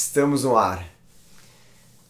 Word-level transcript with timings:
Estamos 0.00 0.44
no 0.44 0.56
ar. 0.56 0.88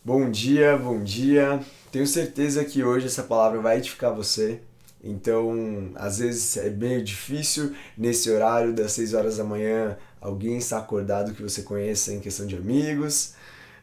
Bom 0.05 0.31
dia, 0.31 0.77
bom 0.77 1.03
dia. 1.03 1.59
Tenho 1.91 2.07
certeza 2.07 2.63
que 2.63 2.85
hoje 2.85 3.07
essa 3.07 3.23
palavra 3.23 3.63
vai 3.63 3.79
edificar 3.79 4.15
você. 4.15 4.61
Então, 5.03 5.91
às 5.95 6.19
vezes 6.19 6.59
é 6.59 6.69
meio 6.69 7.03
difícil 7.03 7.75
nesse 7.97 8.31
horário 8.31 8.75
das 8.75 8.93
6 8.93 9.15
horas 9.15 9.39
da 9.39 9.45
manhã 9.45 9.97
alguém 10.21 10.59
está 10.59 10.77
acordado 10.77 11.33
que 11.33 11.43
você 11.43 11.63
conheça 11.63 12.13
em 12.13 12.21
questão 12.21 12.47
de 12.47 12.57
amigos, 12.57 13.33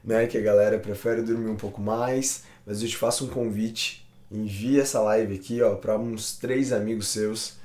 né? 0.03 0.27
Que 0.27 0.37
a 0.37 0.41
galera 0.41 0.77
prefere 0.77 1.23
dormir 1.23 1.49
um 1.49 1.57
pouco 1.57 1.81
mais. 1.81 2.43
Mas 2.63 2.83
eu 2.83 2.87
te 2.87 2.97
faço 2.97 3.25
um 3.25 3.29
convite. 3.29 4.07
Envie 4.29 4.79
essa 4.79 5.01
live 5.01 5.33
aqui, 5.33 5.63
ó, 5.63 5.77
para 5.77 5.97
uns 5.97 6.37
três 6.37 6.71
amigos 6.71 7.07
seus. 7.07 7.55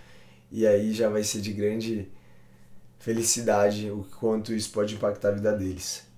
E 0.50 0.66
aí 0.66 0.94
já 0.94 1.10
vai 1.10 1.22
ser 1.22 1.42
de 1.42 1.52
grande 1.52 2.10
felicidade 2.98 3.90
o 3.90 4.06
quanto 4.18 4.54
isso 4.54 4.70
pode 4.70 4.94
impactar 4.94 5.28
a 5.28 5.32
vida 5.32 5.52
deles. 5.52 6.08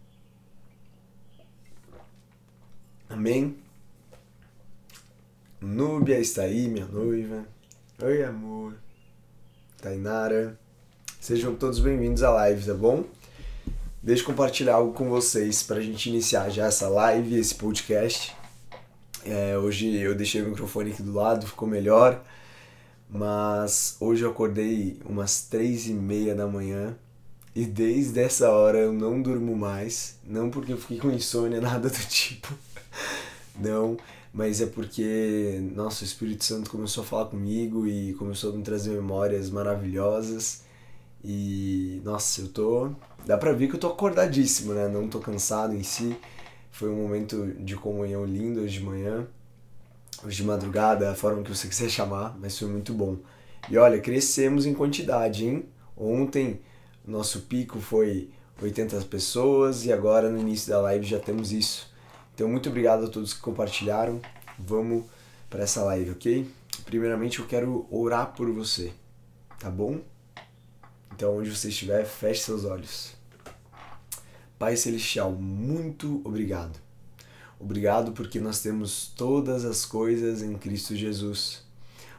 Amém? 3.13 3.59
Núbia 5.61 6.19
está 6.19 6.45
aí, 6.45 6.67
minha 6.67 6.87
noiva. 6.87 7.45
Oi, 8.03 8.25
amor. 8.25 8.73
Tainara. 9.83 10.59
Sejam 11.21 11.55
todos 11.55 11.79
bem-vindos 11.79 12.23
à 12.23 12.31
live, 12.31 12.65
tá 12.65 12.73
bom? 12.73 13.05
Deixa 14.03 14.23
eu 14.23 14.27
compartilhar 14.27 14.77
algo 14.77 14.95
com 14.95 15.11
vocês 15.11 15.63
para 15.63 15.77
a 15.77 15.83
gente 15.83 16.09
iniciar 16.09 16.49
já 16.49 16.69
essa 16.69 16.89
live, 16.89 17.39
esse 17.39 17.55
podcast. 17.55 18.35
É, 19.27 19.59
hoje 19.59 19.95
eu 19.95 20.15
deixei 20.15 20.41
o 20.41 20.49
microfone 20.49 20.93
aqui 20.93 21.03
do 21.03 21.13
lado, 21.13 21.47
ficou 21.47 21.69
melhor. 21.69 22.25
Mas 23.11 23.95
hoje 24.01 24.23
eu 24.23 24.31
acordei 24.31 24.99
umas 25.05 25.43
três 25.43 25.87
e 25.87 25.93
meia 25.93 26.35
da 26.35 26.47
manhã 26.47 26.97
e 27.55 27.67
desde 27.67 28.21
essa 28.21 28.51
hora 28.51 28.79
eu 28.79 28.91
não 28.91 29.21
durmo 29.21 29.55
mais. 29.55 30.17
Não 30.25 30.49
porque 30.49 30.73
eu 30.73 30.79
fiquei 30.79 30.97
com 30.97 31.11
insônia, 31.11 31.61
nada 31.61 31.91
do 31.91 32.09
tipo. 32.09 32.49
Não, 33.59 33.97
mas 34.33 34.61
é 34.61 34.67
porque, 34.67 35.61
nossa, 35.75 36.03
o 36.03 36.07
Espírito 36.07 36.45
Santo 36.45 36.71
começou 36.71 37.05
a 37.05 37.07
falar 37.07 37.27
comigo 37.27 37.87
e 37.87 38.15
começou 38.15 38.53
a 38.53 38.57
me 38.57 38.63
trazer 38.63 38.91
memórias 38.91 39.51
maravilhosas. 39.51 40.65
E, 41.25 42.01
nossa, 42.05 42.41
eu 42.41 42.49
tô. 42.49 42.91
Dá 43.27 43.37
pra 43.39 43.53
ver 43.53 43.69
que 43.69 43.77
eu 43.77 43.81
tô 43.81 43.89
acordadíssimo, 43.89 44.73
né? 44.73 44.89
Não 44.89 45.09
tô 45.09 45.21
cansado 45.21 45.75
em 45.75 45.83
si. 45.83 46.17
Foi 46.71 46.89
um 46.89 46.97
momento 46.97 47.47
de 47.61 47.77
comunhão 47.77 48.25
lindo 48.25 48.61
hoje 48.61 48.79
de 48.79 48.85
manhã. 48.85 49.27
Hoje 50.25 50.37
de 50.37 50.45
madrugada, 50.45 51.11
a 51.11 51.15
forma 51.15 51.43
que 51.43 51.55
você 51.55 51.69
quiser 51.69 51.89
chamar, 51.91 52.37
mas 52.41 52.59
foi 52.59 52.69
muito 52.69 52.95
bom. 52.95 53.19
E 53.71 53.77
olha, 53.77 54.01
crescemos 54.01 54.67
em 54.67 54.75
quantidade, 54.75 55.47
hein? 55.47 55.67
Ontem, 55.97 56.61
nosso 57.07 57.41
pico 57.43 57.81
foi 57.81 58.31
80 58.61 59.01
pessoas 59.03 59.85
e 59.85 59.93
agora 59.93 60.31
no 60.31 60.39
início 60.39 60.71
da 60.71 60.81
live 60.81 61.05
já 61.05 61.19
temos 61.19 61.53
isso. 61.53 61.92
Então, 62.35 62.49
muito 62.49 62.69
obrigado 62.69 63.05
a 63.05 63.09
todos 63.09 63.35
que 63.35 63.41
compartilharam. 63.41 64.21
Vamos 64.59 65.05
para 65.51 65.63
essa 65.65 65.83
live, 65.85 66.13
ok? 66.13 66.51
Primeiramente, 66.85 67.41
eu 67.41 67.47
quero 67.47 67.87
orar 67.91 68.33
por 68.33 68.51
você, 68.51 68.93
tá 69.59 69.71
bom? 69.71 70.01
Então, 71.15 71.39
onde 71.39 71.55
você 71.55 71.69
estiver, 71.69 72.05
feche 72.05 72.43
seus 72.43 72.65
olhos. 72.65 73.15
Pai 74.59 74.77
Celestial, 74.77 75.33
muito 75.33 76.23
obrigado. 76.25 76.79
Obrigado 77.61 78.13
porque 78.13 78.41
nós 78.41 78.61
temos 78.61 79.13
todas 79.17 79.65
as 79.65 79.85
coisas 79.85 80.43
em 80.43 80.55
Cristo 80.55 80.97
Jesus. 80.97 81.63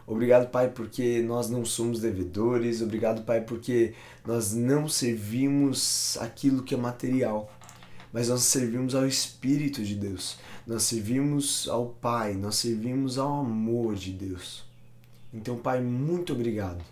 Obrigado, 0.05 0.49
Pai, 0.49 0.69
porque 0.69 1.21
nós 1.21 1.49
não 1.49 1.65
somos 1.65 2.01
devedores. 2.01 2.81
Obrigado, 2.81 3.23
Pai, 3.23 3.41
porque 3.41 3.93
nós 4.25 4.53
não 4.53 4.87
servimos 4.87 6.17
aquilo 6.17 6.63
que 6.63 6.75
é 6.75 6.77
material 6.77 7.51
mas 8.13 8.29
nós 8.29 8.43
servimos 8.43 8.93
ao 8.93 9.07
Espírito 9.07 9.83
de 9.83 9.95
Deus, 9.95 10.37
nós 10.67 10.83
servimos 10.83 11.67
ao 11.67 11.87
Pai, 11.87 12.35
nós 12.35 12.57
servimos 12.57 13.17
ao 13.17 13.39
amor 13.39 13.95
de 13.95 14.11
Deus. 14.11 14.63
Então, 15.33 15.57
Pai, 15.57 15.81
muito 15.81 16.31
obrigado. 16.31 16.85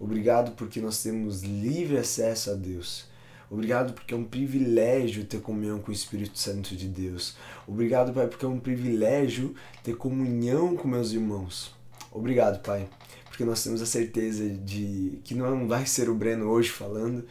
Obrigado 0.00 0.52
porque 0.52 0.80
nós 0.80 1.02
temos 1.02 1.42
livre 1.42 1.98
acesso 1.98 2.50
a 2.50 2.54
Deus. 2.54 3.04
Obrigado 3.50 3.92
porque 3.92 4.14
é 4.14 4.16
um 4.16 4.24
privilégio 4.24 5.24
ter 5.24 5.40
comunhão 5.40 5.78
com 5.78 5.90
o 5.90 5.94
Espírito 5.94 6.38
Santo 6.38 6.74
de 6.74 6.88
Deus. 6.88 7.36
Obrigado, 7.68 8.12
Pai, 8.12 8.26
porque 8.26 8.44
é 8.44 8.48
um 8.48 8.58
privilégio 8.58 9.54
ter 9.82 9.94
comunhão 9.96 10.74
com 10.74 10.88
meus 10.88 11.12
irmãos. 11.12 11.74
Obrigado, 12.10 12.62
Pai, 12.62 12.88
porque 13.26 13.44
nós 13.44 13.62
temos 13.62 13.82
a 13.82 13.86
certeza 13.86 14.48
de 14.48 15.18
que 15.24 15.34
não 15.34 15.68
vai 15.68 15.84
ser 15.84 16.08
o 16.08 16.14
Breno 16.14 16.46
hoje 16.46 16.70
falando, 16.70 17.24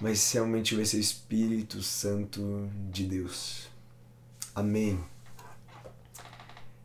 mas 0.00 0.32
realmente 0.32 0.74
vai 0.74 0.84
ser 0.84 0.96
o 0.96 1.00
Espírito 1.00 1.82
Santo 1.82 2.68
de 2.90 3.04
Deus. 3.04 3.68
Amém. 4.54 4.98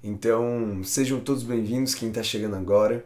Então, 0.04 0.82
sejam 0.84 1.20
todos 1.20 1.42
bem-vindos, 1.42 1.96
quem 1.96 2.10
está 2.10 2.22
chegando 2.22 2.56
agora. 2.56 3.06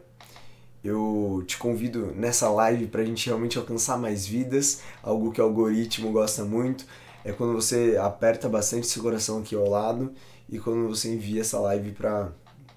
Eu 0.82 1.44
te 1.46 1.56
convido 1.56 2.12
nessa 2.14 2.50
live 2.50 2.88
para 2.88 3.02
a 3.02 3.04
gente 3.04 3.26
realmente 3.26 3.56
alcançar 3.56 3.98
mais 3.98 4.26
vidas, 4.26 4.82
algo 5.02 5.30
que 5.30 5.40
o 5.40 5.44
algoritmo 5.44 6.10
gosta 6.10 6.44
muito. 6.44 6.84
É 7.24 7.32
quando 7.32 7.54
você 7.54 7.96
aperta 8.00 8.48
bastante 8.48 8.86
seu 8.86 9.02
coração 9.02 9.38
aqui 9.38 9.54
ao 9.54 9.68
lado 9.68 10.12
e 10.48 10.58
quando 10.58 10.88
você 10.88 11.14
envia 11.14 11.42
essa 11.42 11.60
live 11.60 11.92
para 11.92 12.32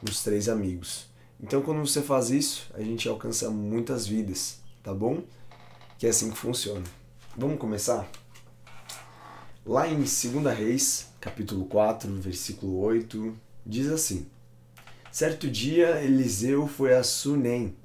os 0.08 0.22
três 0.22 0.48
amigos. 0.48 1.08
Então, 1.42 1.62
quando 1.62 1.80
você 1.80 2.02
faz 2.02 2.30
isso, 2.30 2.70
a 2.74 2.82
gente 2.82 3.10
alcança 3.10 3.50
muitas 3.50 4.06
vidas, 4.06 4.60
tá 4.84 4.94
bom? 4.94 5.24
Que 5.98 6.06
é 6.06 6.10
assim 6.10 6.30
que 6.30 6.38
funciona. 6.38 6.84
Vamos 7.36 7.58
começar? 7.58 8.08
Lá 9.66 9.88
em 9.88 9.96
2 9.96 10.56
Reis, 10.56 11.08
capítulo 11.20 11.66
4, 11.66 12.14
versículo 12.18 12.78
8, 12.78 13.34
diz 13.66 13.90
assim: 13.90 14.28
Certo 15.12 15.50
dia 15.50 16.00
Eliseu 16.04 16.68
foi 16.68 16.94
a 16.94 17.02
Sunem, 17.02 17.76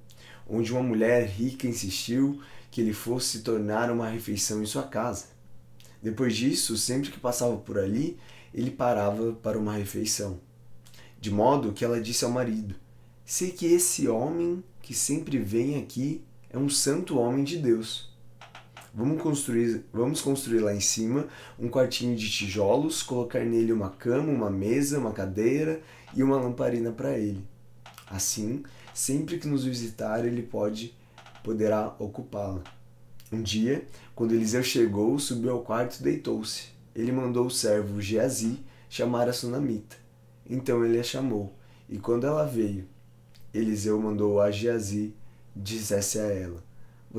onde 0.47 0.70
uma 0.70 0.82
mulher 0.82 1.26
rica 1.26 1.66
insistiu 1.66 2.42
que 2.70 2.82
ele 2.82 2.92
fosse 2.92 3.41
tornar 3.41 3.91
uma 3.91 4.10
refeição 4.10 4.62
em 4.62 4.66
sua 4.66 4.82
casa. 4.82 5.28
Depois 6.03 6.36
disso, 6.36 6.76
sempre 6.76 7.10
que 7.10 7.19
passava 7.19 7.56
por 7.56 7.78
ali, 7.78 8.19
ele 8.53 8.70
parava 8.70 9.32
para 9.32 9.59
uma 9.59 9.72
refeição. 9.72 10.38
De 11.19 11.30
modo 11.30 11.72
que 11.72 11.86
ela 11.86 12.03
disse 12.03 12.22
ao 12.22 12.30
marido: 12.30 12.75
Sei 13.25 13.50
que 13.50 13.65
esse 13.65 14.09
homem 14.09 14.62
que 14.82 14.92
sempre 14.92 15.38
vem 15.38 15.78
aqui 15.78 16.22
é 16.50 16.59
um 16.59 16.69
santo 16.69 17.19
homem 17.19 17.44
de 17.44 17.56
Deus. 17.56 18.09
Vamos 18.98 19.22
construir, 19.22 19.84
vamos 19.92 20.20
construir 20.20 20.59
lá 20.59 20.75
em 20.75 20.81
cima 20.81 21.28
um 21.56 21.69
quartinho 21.69 22.16
de 22.16 22.28
tijolos, 22.28 23.00
colocar 23.00 23.44
nele 23.44 23.72
uma 23.72 23.91
cama, 23.91 24.32
uma 24.32 24.50
mesa, 24.50 24.98
uma 24.98 25.12
cadeira 25.12 25.81
e 26.16 26.20
uma 26.20 26.36
lamparina 26.36 26.91
para 26.91 27.16
ele. 27.16 27.47
Assim, 28.09 28.64
sempre 28.92 29.38
que 29.38 29.47
nos 29.47 29.64
visitar, 29.64 30.26
ele 30.26 30.42
pode 30.42 30.98
poderá 31.44 31.94
ocupá-la. 32.00 32.60
Um 33.31 33.41
dia, 33.41 33.86
quando 34.16 34.34
Eliseu 34.34 34.64
chegou, 34.64 35.16
subiu 35.20 35.53
ao 35.53 35.62
quarto 35.62 36.00
e 36.00 36.03
deitou-se. 36.03 36.70
Ele 36.92 37.12
mandou 37.12 37.47
o 37.47 37.50
servo 37.53 38.00
Geazi 38.00 38.59
chamar 38.91 39.28
a 39.28 39.32
sunamita. 39.32 39.94
Então 40.44 40.84
ele 40.84 40.98
a 40.98 41.04
chamou, 41.04 41.56
e 41.88 41.98
quando 41.98 42.26
ela 42.26 42.44
veio, 42.44 42.88
Eliseu 43.54 44.00
mandou 44.00 44.41
a 44.41 44.50
Geazi 44.50 45.15
dissesse 45.54 46.19
a 46.19 46.25
ela: 46.25 46.68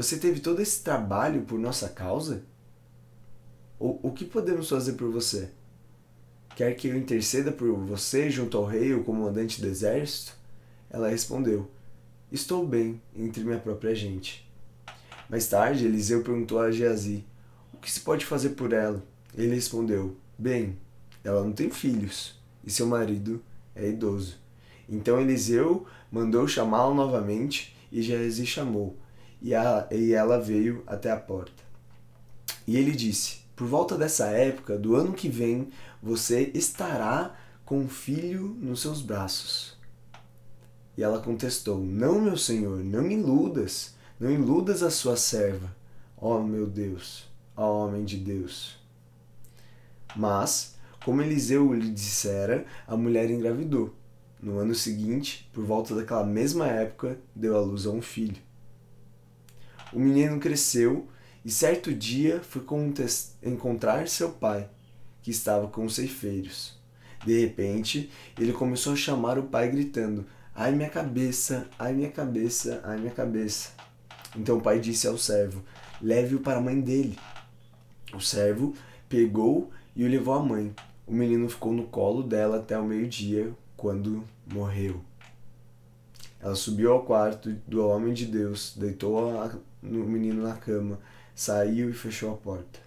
você 0.02 0.18
teve 0.18 0.40
todo 0.40 0.62
esse 0.62 0.82
trabalho 0.82 1.42
por 1.42 1.60
nossa 1.60 1.90
causa? 1.90 2.44
O, 3.78 4.08
o 4.08 4.14
que 4.14 4.24
podemos 4.24 4.70
fazer 4.70 4.94
por 4.94 5.12
você? 5.12 5.50
Quer 6.56 6.74
que 6.76 6.88
eu 6.88 6.96
interceda 6.96 7.52
por 7.52 7.70
você 7.80 8.30
junto 8.30 8.58
ao 8.58 8.64
rei 8.64 8.94
ou 8.94 9.04
comandante 9.04 9.59
do 9.59 9.68
exército? 9.68 10.38
Ela 10.90 11.09
respondeu: 11.09 11.70
Estou 12.32 12.66
bem 12.66 13.02
entre 13.14 13.44
minha 13.44 13.59
própria 13.59 13.94
gente. 13.94 14.50
Mais 15.30 15.48
tarde, 15.48 15.84
Eliseu 15.84 16.24
perguntou 16.24 16.59
a 16.59 16.72
Geazi: 16.72 17.26
O 17.74 17.78
que 17.78 17.92
se 17.92 18.00
pode 18.00 18.26
fazer 18.26 18.52
por 18.52 18.72
ela? 18.72 19.04
Ele 19.36 19.54
respondeu: 19.54 20.16
Bem, 20.38 20.78
ela 21.26 21.44
não 21.44 21.52
tem 21.52 21.70
filhos 21.70 22.40
e 22.64 22.72
seu 22.72 22.88
marido 22.88 23.44
é 23.76 23.90
idoso. 23.90 24.38
Então 24.88 25.20
Eliseu 25.20 25.85
mandou 26.09 26.47
chamá-la 26.47 26.96
novamente 26.96 27.76
e 27.91 28.02
Geazi 28.02 28.46
chamou 28.46 28.97
e, 29.41 29.56
a, 29.56 29.88
e 29.91 30.14
ela 30.14 30.40
veio 30.40 30.84
até 30.86 31.12
a 31.12 31.18
porta. 31.18 31.64
E 32.68 32.78
ele 32.78 32.91
disse: 32.91 33.40
Por 33.56 33.68
volta 33.68 33.97
dessa 33.97 34.28
época 34.28 34.78
do 34.78 34.96
ano 34.96 35.14
que 35.14 35.30
vem, 35.30 35.70
você 36.02 36.52
estará 36.53 37.36
com 37.66 37.80
um 37.80 37.90
filho 37.90 38.58
nos 38.59 38.82
seus 38.82 39.02
braços. 39.02 39.78
E 40.97 41.03
ela 41.03 41.20
contestou: 41.22 41.80
Não, 41.80 42.20
meu 42.20 42.38
senhor, 42.38 42.84
não 42.84 43.03
me 43.03 43.16
iludas, 43.16 43.96
não 44.20 44.30
iludas 44.30 44.84
a 44.84 44.90
sua 44.90 45.16
serva. 45.16 45.76
Ó 46.18 46.38
oh, 46.38 46.44
meu 46.44 46.68
Deus, 46.68 47.30
ó 47.56 47.85
homem 47.85 48.03
de 48.03 48.18
Deus. 48.18 48.78
Mas, 50.16 50.76
como 51.06 51.22
Eliseu 51.22 51.74
lhe 51.74 51.90
dissera, 51.90 52.66
a 52.85 52.97
mulher 52.97 53.30
engravidou. 53.30 53.96
No 54.42 54.58
ano 54.58 54.76
seguinte, 54.76 55.50
por 55.53 55.64
volta 55.64 55.96
daquela 55.96 56.26
mesma 56.26 56.68
época, 56.68 57.18
deu 57.35 57.58
à 57.58 57.62
luz 57.62 57.85
a 57.85 57.92
um 57.92 58.02
filho. 58.02 58.42
O 59.91 60.00
menino 60.00 60.40
cresceu 60.40 61.08
E 61.44 61.50
certo 61.50 61.94
dia 61.94 62.41
foi 62.41 62.62
encontrar 63.41 64.08
seu 64.08 64.30
pai, 64.30 64.70
que 65.22 65.32
estava 65.32 65.68
com 65.68 65.86
os 65.86 65.96
ceifeiros. 65.96 66.78
De 67.26 67.40
repente, 67.40 68.09
ele 68.38 68.53
começou 68.53 68.94
a 68.94 68.97
chamar 68.97 69.38
o 69.38 69.44
pai, 69.44 69.70
gritando: 69.70 70.26
Ai, 70.56 70.72
minha 70.72 70.90
cabeça, 70.90 71.68
ai, 71.78 71.94
minha 71.94 72.12
cabeça, 72.12 72.82
ai, 72.84 72.97
minha 72.97 73.12
cabeça. 73.12 73.72
Então 74.36 74.58
o 74.58 74.62
pai 74.62 74.80
disse 74.80 75.08
ao 75.08 75.18
servo: 75.18 75.64
Leve-o 76.02 76.40
para 76.40 76.59
a 76.59 76.62
mãe 76.62 76.80
dele. 76.80 77.18
O 78.14 78.20
servo 78.20 78.74
pegou 79.08 79.72
e 79.96 80.03
o 80.03 80.08
levou 80.08 80.34
à 80.34 80.44
mãe. 80.44 80.74
O 81.06 81.14
menino 81.14 81.50
ficou 81.50 81.74
no 81.74 81.85
colo 81.85 82.24
dela 82.24 82.58
até 82.58 82.78
o 82.78 82.85
meio-dia, 82.85 83.52
quando 83.76 84.24
morreu. 84.46 85.02
Ela 86.40 86.56
subiu 86.56 86.94
ao 86.94 87.03
quarto 87.03 87.52
do 87.68 87.85
homem 87.85 88.14
de 88.14 88.26
Deus, 88.26 88.74
deitou 88.78 89.18
o 89.81 89.87
menino 89.87 90.43
na 90.43 90.55
cama, 90.55 90.99
saiu 91.35 91.90
e 91.90 91.93
fechou 91.93 92.34
a 92.34 92.37
porta. 92.37 92.79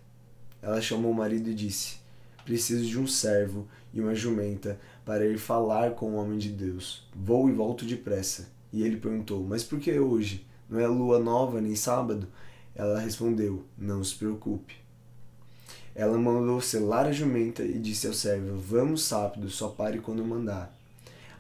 Ela 0.61 0.81
chamou 0.81 1.11
o 1.11 1.15
marido 1.15 1.51
e 1.51 1.55
disse: 1.55 1.97
Preciso 2.45 2.85
de 2.85 2.99
um 2.99 3.07
servo 3.07 3.67
e 3.93 4.01
uma 4.01 4.15
jumenta 4.15 4.79
para 5.05 5.27
ir 5.27 5.39
falar 5.39 5.93
com 5.93 6.13
o 6.13 6.17
homem 6.17 6.39
de 6.39 6.51
Deus. 6.51 7.09
Vou 7.15 7.49
e 7.49 7.53
volto 7.53 7.85
depressa. 7.85 8.49
E 8.73 8.83
ele 8.83 8.97
perguntou: 8.97 9.45
Mas 9.45 9.65
por 9.65 9.79
que 9.79 9.99
hoje? 9.99 10.47
Não 10.69 10.81
é 10.81 10.87
lua 10.87 11.19
nova 11.19 11.61
nem 11.61 11.75
sábado? 11.75 12.29
Ela 12.75 13.01
respondeu: 13.01 13.65
Não 13.77 14.03
se 14.03 14.15
preocupe. 14.15 14.77
Ela 15.95 16.17
mandou 16.17 16.61
selar 16.61 17.07
a 17.07 17.13
jumenta 17.13 17.63
e 17.63 17.79
disse 17.79 18.07
ao 18.07 18.15
servo: 18.15 18.57
Vamos 18.57 19.11
rápido, 19.11 19.51
só 19.51 19.69
pare 19.69 19.99
quando 19.99 20.25
mandar. 20.25 20.75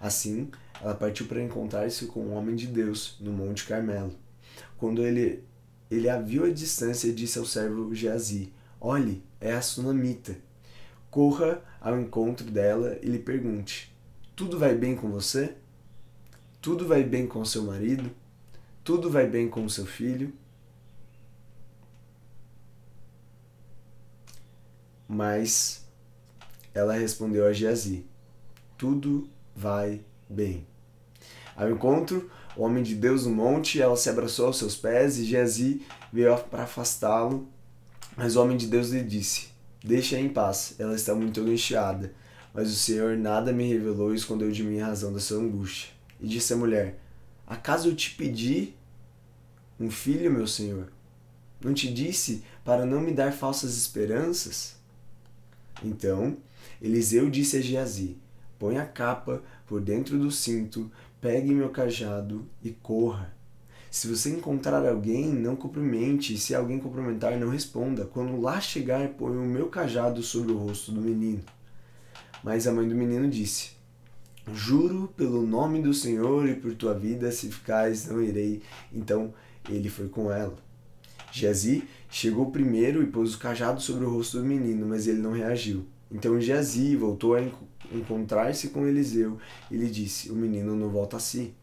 Assim, 0.00 0.50
ela 0.80 0.94
partiu 0.94 1.26
para 1.26 1.42
encontrar-se 1.42 2.06
com 2.06 2.20
o 2.20 2.32
homem 2.32 2.56
de 2.56 2.66
Deus 2.66 3.16
no 3.20 3.32
Monte 3.32 3.64
Carmelo. 3.64 4.12
Quando 4.82 5.06
ele, 5.06 5.44
ele 5.88 6.08
a 6.08 6.18
viu 6.18 6.44
à 6.44 6.50
distância, 6.50 7.12
disse 7.12 7.38
ao 7.38 7.46
servo 7.46 7.94
Geazi: 7.94 8.52
Olhe, 8.80 9.22
é 9.40 9.52
a 9.52 9.62
sunamita. 9.62 10.36
Corra 11.08 11.62
ao 11.80 12.00
encontro 12.00 12.50
dela 12.50 12.98
e 13.00 13.06
lhe 13.06 13.20
pergunte: 13.20 13.94
Tudo 14.34 14.58
vai 14.58 14.74
bem 14.74 14.96
com 14.96 15.08
você? 15.08 15.54
Tudo 16.60 16.84
vai 16.84 17.04
bem 17.04 17.28
com 17.28 17.44
seu 17.44 17.62
marido? 17.62 18.10
Tudo 18.82 19.08
vai 19.08 19.24
bem 19.24 19.48
com 19.48 19.68
seu 19.68 19.86
filho? 19.86 20.32
Mas 25.06 25.86
ela 26.74 26.94
respondeu 26.94 27.46
a 27.46 27.52
Geazi: 27.52 28.04
Tudo 28.76 29.30
vai 29.54 30.04
bem. 30.28 30.66
Ao 31.54 31.70
encontro, 31.70 32.28
o 32.56 32.62
homem 32.62 32.82
de 32.82 32.94
Deus 32.94 33.26
no 33.26 33.34
monte, 33.34 33.80
ela 33.80 33.96
se 33.96 34.10
abraçou 34.10 34.46
aos 34.46 34.58
seus 34.58 34.76
pés 34.76 35.18
e 35.18 35.24
Geazi 35.24 35.82
veio 36.12 36.36
para 36.38 36.64
afastá-lo. 36.64 37.48
Mas 38.16 38.36
o 38.36 38.42
homem 38.42 38.56
de 38.56 38.66
Deus 38.66 38.90
lhe 38.90 39.02
disse: 39.02 39.48
Deixa 39.82 40.18
em 40.18 40.28
paz, 40.28 40.74
ela 40.78 40.94
está 40.94 41.14
muito 41.14 41.40
angustiada. 41.40 42.12
Mas 42.52 42.70
o 42.70 42.76
Senhor 42.76 43.16
nada 43.16 43.52
me 43.52 43.66
revelou 43.66 44.12
e 44.12 44.16
escondeu 44.16 44.50
de 44.50 44.62
mim 44.62 44.80
a 44.80 44.86
razão 44.86 45.12
da 45.12 45.20
sua 45.20 45.38
angústia. 45.38 45.90
E 46.20 46.26
disse 46.26 46.52
a 46.52 46.56
mulher: 46.56 46.98
Acaso 47.46 47.88
eu 47.88 47.96
te 47.96 48.10
pedi 48.10 48.74
um 49.80 49.90
filho, 49.90 50.30
meu 50.30 50.46
senhor? 50.46 50.92
Não 51.60 51.74
te 51.74 51.92
disse 51.92 52.42
para 52.64 52.86
não 52.86 53.00
me 53.00 53.12
dar 53.12 53.32
falsas 53.32 53.76
esperanças? 53.76 54.76
Então 55.82 56.36
Eliseu 56.80 57.28
disse 57.28 57.56
a 57.56 57.60
Geazi: 57.60 58.16
Põe 58.58 58.78
a 58.78 58.86
capa 58.86 59.42
por 59.66 59.80
dentro 59.80 60.18
do 60.18 60.30
cinto, 60.30 60.90
pegue 61.22 61.54
meu 61.54 61.70
cajado 61.70 62.44
e 62.62 62.70
corra. 62.70 63.32
Se 63.88 64.08
você 64.08 64.30
encontrar 64.30 64.84
alguém, 64.84 65.28
não 65.28 65.54
cumprimente, 65.54 66.36
se 66.36 66.52
alguém 66.52 66.80
cumprimentar, 66.80 67.38
não 67.38 67.48
responda. 67.48 68.04
Quando 68.04 68.40
lá 68.40 68.60
chegar, 68.60 69.08
põe 69.10 69.30
o 69.30 69.44
meu 69.44 69.68
cajado 69.68 70.20
sobre 70.20 70.50
o 70.50 70.58
rosto 70.58 70.90
do 70.90 71.00
menino. 71.00 71.40
Mas 72.42 72.66
a 72.66 72.72
mãe 72.72 72.88
do 72.88 72.94
menino 72.96 73.28
disse: 73.28 73.70
Juro 74.52 75.12
pelo 75.16 75.46
nome 75.46 75.80
do 75.80 75.94
Senhor 75.94 76.48
e 76.48 76.56
por 76.56 76.74
tua 76.74 76.92
vida, 76.92 77.30
se 77.30 77.48
ficais, 77.48 78.08
não 78.08 78.20
irei. 78.20 78.60
Então 78.92 79.32
ele 79.70 79.88
foi 79.88 80.08
com 80.08 80.32
ela. 80.32 80.56
Geazi 81.30 81.84
chegou 82.10 82.50
primeiro 82.50 83.00
e 83.00 83.06
pôs 83.06 83.34
o 83.34 83.38
cajado 83.38 83.80
sobre 83.80 84.04
o 84.04 84.10
rosto 84.10 84.38
do 84.38 84.44
menino, 84.44 84.86
mas 84.86 85.06
ele 85.06 85.20
não 85.20 85.32
reagiu. 85.32 85.86
Então 86.10 86.40
Geazi 86.40 86.96
voltou 86.96 87.34
a 87.34 87.42
encontrar-se 87.96 88.68
com 88.68 88.86
Eliseu 88.86 89.38
e 89.70 89.76
lhe 89.76 89.88
disse: 89.88 90.30
O 90.30 90.34
menino 90.34 90.74
não 90.74 90.88
volta 90.88 91.16
a 91.16 91.20
si. 91.20 91.54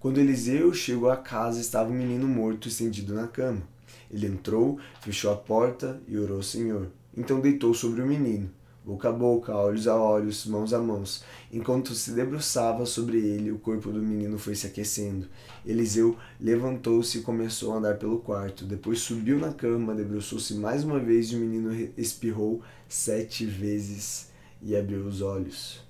Quando 0.00 0.18
Eliseu 0.18 0.72
chegou 0.72 1.10
à 1.10 1.16
casa, 1.16 1.60
estava 1.60 1.90
o 1.90 1.94
menino 1.94 2.26
morto 2.26 2.68
estendido 2.68 3.14
na 3.14 3.26
cama. 3.26 3.62
Ele 4.10 4.26
entrou, 4.26 4.78
fechou 5.00 5.32
a 5.32 5.36
porta 5.36 6.00
e 6.06 6.16
orou 6.16 6.38
ao 6.38 6.42
Senhor. 6.42 6.88
Então 7.16 7.40
deitou 7.40 7.74
sobre 7.74 8.00
o 8.00 8.06
menino 8.06 8.50
boca 8.88 9.10
a 9.10 9.12
boca, 9.12 9.54
olhos 9.54 9.86
a 9.86 9.94
olhos, 9.94 10.46
mãos 10.46 10.72
a 10.72 10.78
mãos. 10.78 11.22
Enquanto 11.52 11.94
se 11.94 12.12
debruçava 12.12 12.86
sobre 12.86 13.18
ele, 13.18 13.52
o 13.52 13.58
corpo 13.58 13.92
do 13.92 14.00
menino 14.00 14.38
foi 14.38 14.54
se 14.54 14.66
aquecendo. 14.66 15.26
Eliseu 15.66 16.16
levantou-se 16.40 17.18
e 17.18 17.20
começou 17.20 17.74
a 17.74 17.76
andar 17.76 17.98
pelo 17.98 18.18
quarto. 18.18 18.64
Depois 18.64 19.00
subiu 19.00 19.38
na 19.38 19.52
cama, 19.52 19.94
debruçou-se 19.94 20.54
mais 20.54 20.84
uma 20.84 20.98
vez 20.98 21.26
e 21.26 21.36
o 21.36 21.38
menino 21.38 21.70
espirrou 21.98 22.62
sete 22.88 23.44
vezes 23.44 24.27
e 24.62 24.76
abriu 24.76 25.06
os 25.06 25.20
olhos. 25.20 25.80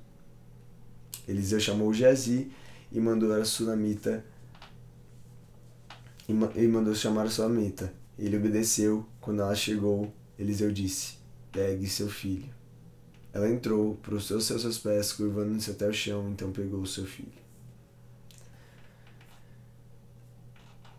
Eliseu 1.27 1.61
chamou 1.61 1.93
Geazi 1.93 2.51
e 2.91 3.01
mandou 3.01 3.33
a 3.33 3.45
sunamita 3.45 4.25
e 6.29 6.67
mandou 6.67 6.95
chamar 6.95 7.27
a 7.27 7.31
sunamita. 7.31 7.93
Ele 8.19 8.37
obedeceu. 8.37 9.07
Quando 9.21 9.43
ela 9.43 9.55
chegou, 9.55 10.13
Eliseu 10.39 10.71
disse: 10.71 11.19
Pegue 11.51 11.89
seu 11.89 12.09
filho. 12.09 12.53
Ela 13.33 13.49
entrou, 13.49 13.95
prostrou-se 13.97 14.53
aos 14.53 14.63
seus 14.63 14.79
pés, 14.79 15.13
curvando-se 15.13 15.71
até 15.71 15.87
o 15.87 15.93
chão, 15.93 16.31
então 16.31 16.51
pegou 16.51 16.81
o 16.81 16.87
seu 16.87 17.05
filho. 17.05 17.39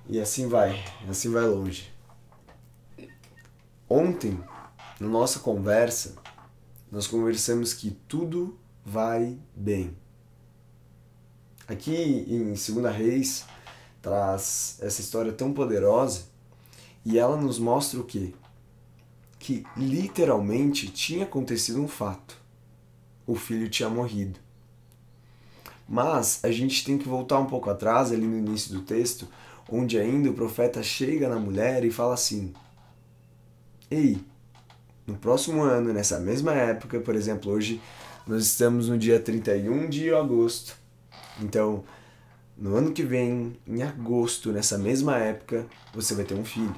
E 0.08 0.20
assim 0.20 0.48
vai, 0.48 0.84
assim 1.08 1.30
vai 1.32 1.46
longe. 1.46 1.92
Ontem, 3.88 4.40
na 5.00 5.08
nossa 5.08 5.40
conversa, 5.40 6.16
nós 6.92 7.08
conversamos 7.08 7.74
que 7.74 7.92
tudo 8.08 8.58
vai 8.86 9.38
bem. 9.56 9.96
Aqui 11.68 12.26
em 12.28 12.56
Segunda 12.56 12.90
Reis 12.90 13.46
traz 14.02 14.78
essa 14.82 15.02
história 15.02 15.32
tão 15.32 15.54
poderosa 15.54 16.24
e 17.06 17.20
ela 17.20 17.38
nos 17.38 17.60
mostra 17.60 18.00
o 18.00 18.04
que? 18.04 18.34
que 19.40 19.66
literalmente 19.76 20.92
tinha 20.92 21.24
acontecido 21.24 21.82
um 21.82 21.88
fato. 21.88 22.38
O 23.26 23.36
filho 23.36 23.70
tinha 23.70 23.90
morrido. 23.90 24.38
Mas 25.88 26.44
a 26.44 26.52
gente 26.52 26.84
tem 26.84 26.98
que 26.98 27.08
voltar 27.08 27.40
um 27.40 27.46
pouco 27.46 27.70
atrás, 27.70 28.12
ali 28.12 28.28
no 28.28 28.38
início 28.38 28.74
do 28.74 28.82
texto, 28.82 29.28
onde 29.72 29.98
ainda 29.98 30.30
o 30.30 30.34
profeta 30.34 30.84
chega 30.84 31.30
na 31.30 31.40
mulher 31.40 31.84
e 31.86 31.90
fala 31.90 32.14
assim: 32.14 32.54
Ei, 33.90 34.20
no 35.10 35.18
próximo 35.18 35.64
ano, 35.64 35.92
nessa 35.92 36.20
mesma 36.20 36.54
época, 36.54 37.00
por 37.00 37.16
exemplo, 37.16 37.52
hoje 37.52 37.82
nós 38.28 38.44
estamos 38.44 38.88
no 38.88 38.98
dia 38.98 39.20
31 39.20 39.90
de 39.90 40.14
agosto. 40.14 40.78
Então, 41.42 41.84
no 42.56 42.76
ano 42.76 42.92
que 42.92 43.04
vem, 43.04 43.58
em 43.66 43.82
agosto, 43.82 44.52
nessa 44.52 44.78
mesma 44.78 45.18
época, 45.18 45.66
você 45.94 46.14
vai 46.14 46.24
ter 46.26 46.36
um 46.36 46.46
filho. 46.46 46.76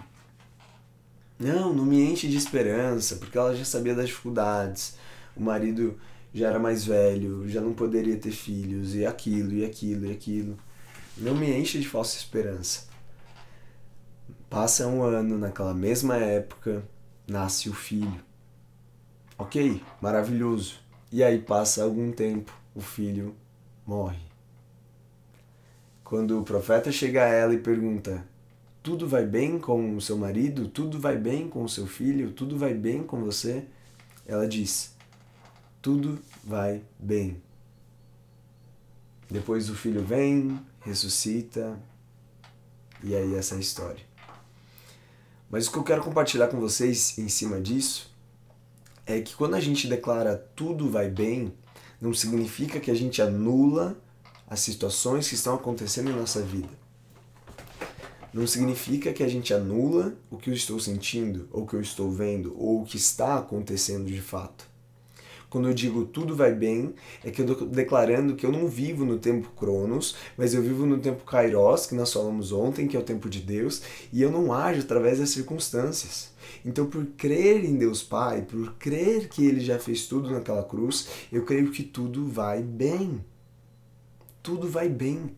Não, 1.38 1.74
não 1.74 1.86
me 1.86 2.02
enche 2.02 2.28
de 2.28 2.38
esperança, 2.38 3.18
porque 3.18 3.38
ela 3.38 3.56
já 3.56 3.66
sabia 3.66 3.96
das 3.96 4.08
dificuldades. 4.08 4.96
O 5.36 5.42
marido 5.42 6.00
já 6.34 6.48
era 6.48 6.60
mais 6.60 6.86
velho, 6.86 7.50
já 7.50 7.60
não 7.60 7.74
poderia 7.74 8.16
ter 8.16 8.32
filhos, 8.32 8.96
e 8.96 9.06
aquilo, 9.06 9.54
e 9.54 9.66
aquilo, 9.66 10.06
e 10.06 10.12
aquilo. 10.12 10.58
Não 11.18 11.36
me 11.36 11.52
enche 11.52 11.80
de 11.80 11.88
falsa 11.88 12.16
esperança. 12.16 12.86
Passa 14.50 14.88
um 14.88 15.04
ano, 15.04 15.38
naquela 15.38 15.74
mesma 15.74 16.16
época, 16.16 16.84
nasce 17.32 17.70
o 17.70 17.74
filho. 17.74 18.22
Ok, 19.38 19.82
maravilhoso. 20.02 20.80
E 21.12 21.24
aí 21.24 21.40
passa 21.40 21.84
algum 21.84 22.12
tempo, 22.12 22.54
o 22.76 22.82
filho 22.82 23.36
morre. 23.88 24.20
Quando 26.04 26.40
o 26.40 26.44
profeta 26.44 26.92
chega 26.92 27.24
a 27.24 27.28
ela 27.28 27.54
e 27.54 27.58
pergunta: 27.58 28.24
tudo 28.84 29.08
vai 29.08 29.26
bem 29.26 29.58
com 29.58 29.96
o 29.96 30.02
seu 30.02 30.18
marido, 30.18 30.68
tudo 30.68 31.00
vai 31.00 31.18
bem 31.18 31.48
com 31.48 31.64
o 31.64 31.70
seu 31.70 31.88
filho, 31.88 32.34
tudo 32.34 32.58
vai 32.58 32.74
bem 32.74 33.02
com 33.02 33.24
você? 33.24 33.66
Ela 34.28 34.48
diz: 34.48 34.94
tudo 35.82 36.20
vai 36.44 36.84
bem. 37.00 37.42
Depois 39.30 39.70
o 39.70 39.76
filho 39.76 40.04
vem, 40.04 40.60
ressuscita, 40.82 41.80
e 43.02 43.16
aí 43.16 43.34
essa 43.36 43.56
é 43.56 43.60
história. 43.60 44.11
Mas 45.52 45.68
o 45.68 45.72
que 45.72 45.78
eu 45.78 45.84
quero 45.84 46.02
compartilhar 46.02 46.48
com 46.48 46.62
vocês 46.62 47.18
em 47.18 47.28
cima 47.28 47.60
disso 47.60 48.10
é 49.06 49.20
que 49.20 49.36
quando 49.36 49.56
a 49.56 49.60
gente 49.60 49.86
declara 49.86 50.38
tudo 50.56 50.90
vai 50.90 51.10
bem, 51.10 51.54
não 52.00 52.14
significa 52.14 52.80
que 52.80 52.90
a 52.90 52.96
gente 52.96 53.22
anula 53.22 53.98
as 54.48 54.62
situações 54.62 55.28
que 55.28 55.36
estão 55.36 55.54
acontecendo 55.54 56.10
em 56.10 56.16
nossa 56.16 56.42
vida. 56.42 56.70
não 58.34 58.48
significa 58.48 59.12
que 59.12 59.24
a 59.24 59.28
gente 59.28 59.54
anula 59.54 60.14
o 60.30 60.38
que 60.38 60.50
eu 60.50 60.54
estou 60.54 60.80
sentindo, 60.80 61.50
ou 61.52 61.64
o 61.64 61.68
que 61.68 61.74
eu 61.74 61.82
estou 61.82 62.10
vendo, 62.10 62.56
ou 62.58 62.82
o 62.82 62.86
que 62.86 62.96
está 62.96 63.38
acontecendo 63.38 64.06
de 64.06 64.22
fato. 64.22 64.71
Quando 65.52 65.68
eu 65.68 65.74
digo 65.74 66.06
tudo 66.06 66.34
vai 66.34 66.56
bem, 66.56 66.96
é 67.26 67.30
que 67.30 67.42
eu 67.42 67.52
estou 67.52 67.68
declarando 67.68 68.38
que 68.38 68.46
eu 68.46 68.52
não 68.54 68.70
vivo 68.70 69.04
no 69.04 69.20
tempo 69.20 69.50
Cronos, 69.50 70.16
mas 70.38 70.54
eu 70.54 70.62
vivo 70.62 70.86
no 70.86 70.98
tempo 70.98 71.26
Kairos, 71.26 71.86
que 71.86 71.94
nós 71.94 72.14
falamos 72.14 72.54
ontem, 72.54 72.88
que 72.88 72.96
é 72.96 73.00
o 73.00 73.04
tempo 73.04 73.30
de 73.30 73.42
Deus, 73.42 73.82
e 74.14 74.22
eu 74.22 74.32
não 74.32 74.54
ajo 74.54 74.80
através 74.80 75.20
das 75.20 75.32
circunstâncias. 75.32 76.32
Então, 76.64 76.86
por 76.86 77.06
crer 77.18 77.66
em 77.66 77.76
Deus 77.76 78.02
Pai, 78.02 78.44
por 78.44 78.76
crer 78.76 79.28
que 79.28 79.46
Ele 79.46 79.60
já 79.60 79.78
fez 79.78 80.08
tudo 80.08 80.32
naquela 80.32 80.64
cruz, 80.64 81.10
eu 81.30 81.44
creio 81.44 81.70
que 81.70 81.84
tudo 81.84 82.26
vai 82.30 82.64
bem. 82.64 83.22
Tudo 84.42 84.70
vai 84.70 84.88
bem. 84.88 85.36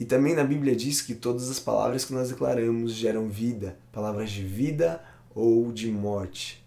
E 0.00 0.04
também 0.04 0.34
na 0.34 0.42
Bíblia 0.42 0.74
diz 0.74 1.00
que 1.00 1.14
todas 1.14 1.48
as 1.48 1.60
palavras 1.60 2.04
que 2.04 2.12
nós 2.12 2.30
declaramos 2.30 2.92
geram 2.92 3.28
vida, 3.28 3.78
palavras 3.92 4.32
de 4.32 4.42
vida 4.42 5.00
ou 5.32 5.70
de 5.70 5.88
morte. 5.92 6.63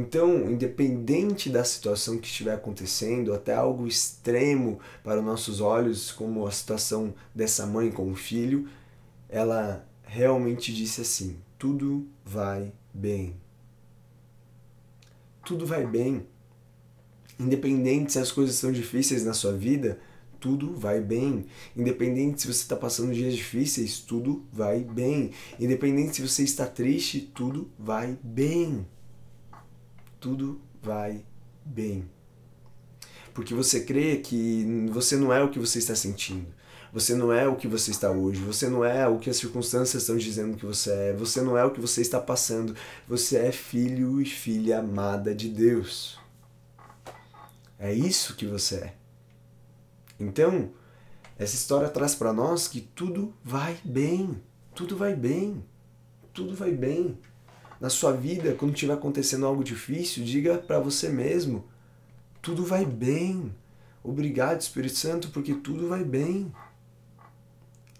Então, 0.00 0.48
independente 0.48 1.50
da 1.50 1.64
situação 1.64 2.18
que 2.18 2.28
estiver 2.28 2.54
acontecendo, 2.54 3.34
até 3.34 3.52
algo 3.52 3.84
extremo 3.84 4.78
para 5.02 5.18
os 5.18 5.26
nossos 5.26 5.60
olhos, 5.60 6.12
como 6.12 6.46
a 6.46 6.52
situação 6.52 7.12
dessa 7.34 7.66
mãe 7.66 7.90
com 7.90 8.08
o 8.08 8.14
filho, 8.14 8.68
ela 9.28 9.84
realmente 10.04 10.72
disse 10.72 11.00
assim: 11.00 11.38
tudo 11.58 12.06
vai 12.24 12.72
bem. 12.94 13.34
Tudo 15.44 15.66
vai 15.66 15.84
bem. 15.84 16.24
Independente 17.36 18.12
se 18.12 18.20
as 18.20 18.30
coisas 18.30 18.54
são 18.54 18.70
difíceis 18.70 19.24
na 19.24 19.34
sua 19.34 19.52
vida, 19.52 19.98
tudo 20.38 20.76
vai 20.76 21.00
bem. 21.00 21.46
Independente 21.76 22.42
se 22.42 22.46
você 22.46 22.62
está 22.62 22.76
passando 22.76 23.12
dias 23.12 23.34
difíceis, 23.34 23.98
tudo 23.98 24.46
vai 24.52 24.78
bem. 24.78 25.32
Independente 25.58 26.14
se 26.14 26.22
você 26.22 26.44
está 26.44 26.66
triste, 26.66 27.20
tudo 27.34 27.68
vai 27.76 28.16
bem 28.22 28.86
tudo 30.20 30.60
vai 30.82 31.24
bem. 31.64 32.08
Porque 33.34 33.54
você 33.54 33.80
crê 33.84 34.16
que 34.16 34.88
você 34.90 35.16
não 35.16 35.32
é 35.32 35.42
o 35.42 35.50
que 35.50 35.58
você 35.58 35.78
está 35.78 35.94
sentindo. 35.94 36.46
Você 36.92 37.14
não 37.14 37.32
é 37.32 37.46
o 37.46 37.54
que 37.54 37.68
você 37.68 37.90
está 37.90 38.10
hoje. 38.10 38.40
Você 38.40 38.68
não 38.68 38.84
é 38.84 39.06
o 39.06 39.18
que 39.18 39.30
as 39.30 39.36
circunstâncias 39.36 40.02
estão 40.02 40.16
dizendo 40.16 40.56
que 40.56 40.66
você 40.66 40.90
é. 40.90 41.12
Você 41.12 41.42
não 41.42 41.56
é 41.56 41.64
o 41.64 41.70
que 41.70 41.80
você 41.80 42.00
está 42.00 42.18
passando. 42.18 42.74
Você 43.06 43.36
é 43.36 43.52
filho 43.52 44.20
e 44.20 44.24
filha 44.24 44.80
amada 44.80 45.34
de 45.34 45.48
Deus. 45.48 46.18
É 47.78 47.92
isso 47.92 48.34
que 48.34 48.46
você 48.46 48.76
é. 48.76 48.94
Então, 50.18 50.72
essa 51.38 51.54
história 51.54 51.88
traz 51.88 52.14
para 52.14 52.32
nós 52.32 52.66
que 52.66 52.80
tudo 52.80 53.32
vai 53.44 53.78
bem. 53.84 54.42
Tudo 54.74 54.96
vai 54.96 55.14
bem. 55.14 55.64
Tudo 56.32 56.56
vai 56.56 56.72
bem 56.72 57.18
na 57.80 57.88
sua 57.88 58.12
vida, 58.12 58.54
quando 58.54 58.74
estiver 58.74 58.94
acontecendo 58.94 59.46
algo 59.46 59.62
difícil, 59.62 60.24
diga 60.24 60.58
para 60.58 60.80
você 60.80 61.08
mesmo: 61.08 61.64
tudo 62.42 62.64
vai 62.64 62.84
bem. 62.84 63.54
Obrigado, 64.02 64.60
Espírito 64.60 64.96
Santo, 64.96 65.28
porque 65.30 65.54
tudo 65.54 65.88
vai 65.88 66.04
bem. 66.04 66.52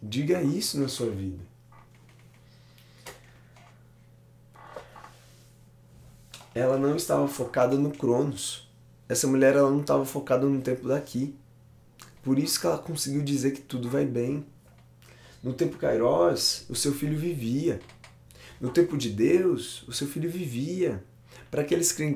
Diga 0.03 0.43
isso 0.43 0.81
na 0.81 0.89
sua 0.89 1.11
vida. 1.11 1.45
Ela 6.55 6.79
não 6.79 6.97
estava 6.97 7.29
focada 7.29 7.77
no 7.77 7.91
Cronos. 7.91 8.69
Essa 9.09 9.27
mulher 9.27 9.55
ela 9.55 9.71
não 9.71 9.81
estava 9.81 10.05
focada 10.05 10.47
no 10.47 10.61
tempo 10.61 10.89
daqui. 10.89 11.37
Por 12.23 12.39
isso 12.39 12.61
que 12.61 12.67
ela 12.67 12.79
conseguiu 12.79 13.23
dizer 13.23 13.53
que 13.53 13.61
tudo 13.61 13.89
vai 13.89 14.05
bem. 14.05 14.45
No 15.43 15.53
tempo 15.53 15.79
Kairos, 15.79 16.67
o 16.69 16.75
seu 16.75 16.93
filho 16.93 17.17
vivia. 17.17 17.81
No 18.61 18.71
tempo 18.71 18.97
de 18.97 19.11
Deus, 19.11 19.87
o 19.87 19.93
seu 19.93 20.07
filho 20.07 20.31
vivia. 20.31 21.05
Para 21.51 21.63
aqueles 21.63 21.93
que, 21.93 22.13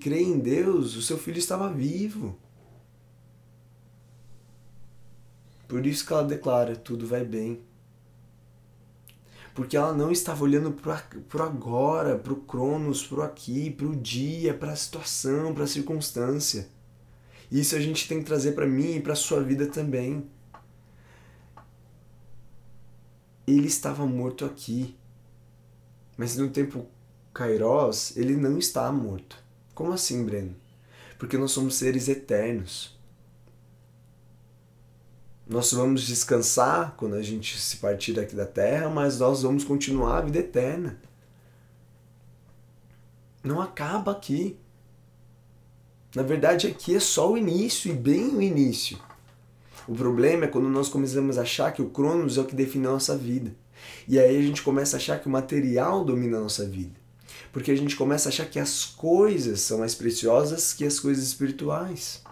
creem 0.00 0.32
em 0.32 0.38
Deus, 0.38 0.94
o 0.96 1.02
seu 1.02 1.18
filho 1.18 1.38
estava 1.38 1.72
vivo. 1.72 2.38
Por 5.66 5.86
isso 5.86 6.06
que 6.06 6.12
ela 6.12 6.24
declara: 6.24 6.76
tudo 6.76 7.06
vai 7.06 7.24
bem. 7.24 7.60
Porque 9.54 9.76
ela 9.76 9.92
não 9.92 10.12
estava 10.12 10.44
olhando 10.44 10.70
para 10.70 11.02
o 11.34 11.42
agora, 11.42 12.16
para 12.16 12.32
o 12.32 12.36
Cronos, 12.36 13.04
para 13.04 13.18
o 13.18 13.22
aqui, 13.22 13.70
para 13.70 13.86
o 13.86 13.96
dia, 13.96 14.54
para 14.54 14.72
a 14.72 14.76
situação, 14.76 15.52
para 15.52 15.64
a 15.64 15.66
circunstância. 15.66 16.68
Isso 17.50 17.74
a 17.74 17.80
gente 17.80 18.06
tem 18.06 18.20
que 18.20 18.26
trazer 18.26 18.52
para 18.52 18.66
mim 18.66 18.96
e 18.96 19.00
para 19.00 19.14
sua 19.16 19.42
vida 19.42 19.66
também. 19.66 20.24
Ele 23.46 23.66
estava 23.66 24.06
morto 24.06 24.44
aqui. 24.44 24.94
Mas 26.18 26.36
no 26.36 26.50
tempo 26.50 26.84
Kairos, 27.32 28.16
ele 28.16 28.36
não 28.36 28.58
está 28.58 28.90
morto. 28.90 29.40
Como 29.72 29.92
assim, 29.92 30.24
Breno? 30.24 30.56
Porque 31.16 31.38
nós 31.38 31.52
somos 31.52 31.76
seres 31.76 32.08
eternos. 32.08 32.98
Nós 35.48 35.72
vamos 35.72 36.02
descansar 36.02 36.94
quando 36.96 37.14
a 37.14 37.22
gente 37.22 37.58
se 37.58 37.76
partir 37.76 38.12
daqui 38.12 38.34
da 38.34 38.44
Terra, 38.44 38.90
mas 38.90 39.20
nós 39.20 39.42
vamos 39.42 39.62
continuar 39.62 40.18
a 40.18 40.22
vida 40.22 40.40
eterna. 40.40 41.00
Não 43.44 43.62
acaba 43.62 44.10
aqui. 44.10 44.58
Na 46.14 46.24
verdade, 46.24 46.66
aqui 46.66 46.96
é 46.96 47.00
só 47.00 47.32
o 47.32 47.38
início 47.38 47.92
e 47.92 47.94
bem 47.94 48.34
o 48.34 48.42
início. 48.42 48.98
O 49.86 49.94
problema 49.94 50.46
é 50.46 50.48
quando 50.48 50.68
nós 50.68 50.88
começamos 50.88 51.38
a 51.38 51.42
achar 51.42 51.72
que 51.72 51.80
o 51.80 51.90
Cronos 51.90 52.36
é 52.36 52.40
o 52.40 52.44
que 52.44 52.56
define 52.56 52.86
a 52.86 52.90
nossa 52.90 53.16
vida. 53.16 53.54
E 54.06 54.18
aí 54.18 54.38
a 54.38 54.42
gente 54.42 54.62
começa 54.62 54.96
a 54.96 54.98
achar 54.98 55.20
que 55.20 55.26
o 55.26 55.30
material 55.30 56.04
domina 56.04 56.38
a 56.38 56.40
nossa 56.40 56.66
vida. 56.66 56.98
Porque 57.52 57.70
a 57.70 57.76
gente 57.76 57.96
começa 57.96 58.28
a 58.28 58.30
achar 58.30 58.46
que 58.46 58.58
as 58.58 58.84
coisas 58.84 59.60
são 59.60 59.78
mais 59.78 59.94
preciosas 59.94 60.72
que 60.72 60.84
as 60.84 60.98
coisas 61.00 61.24
espirituais. 61.24 62.22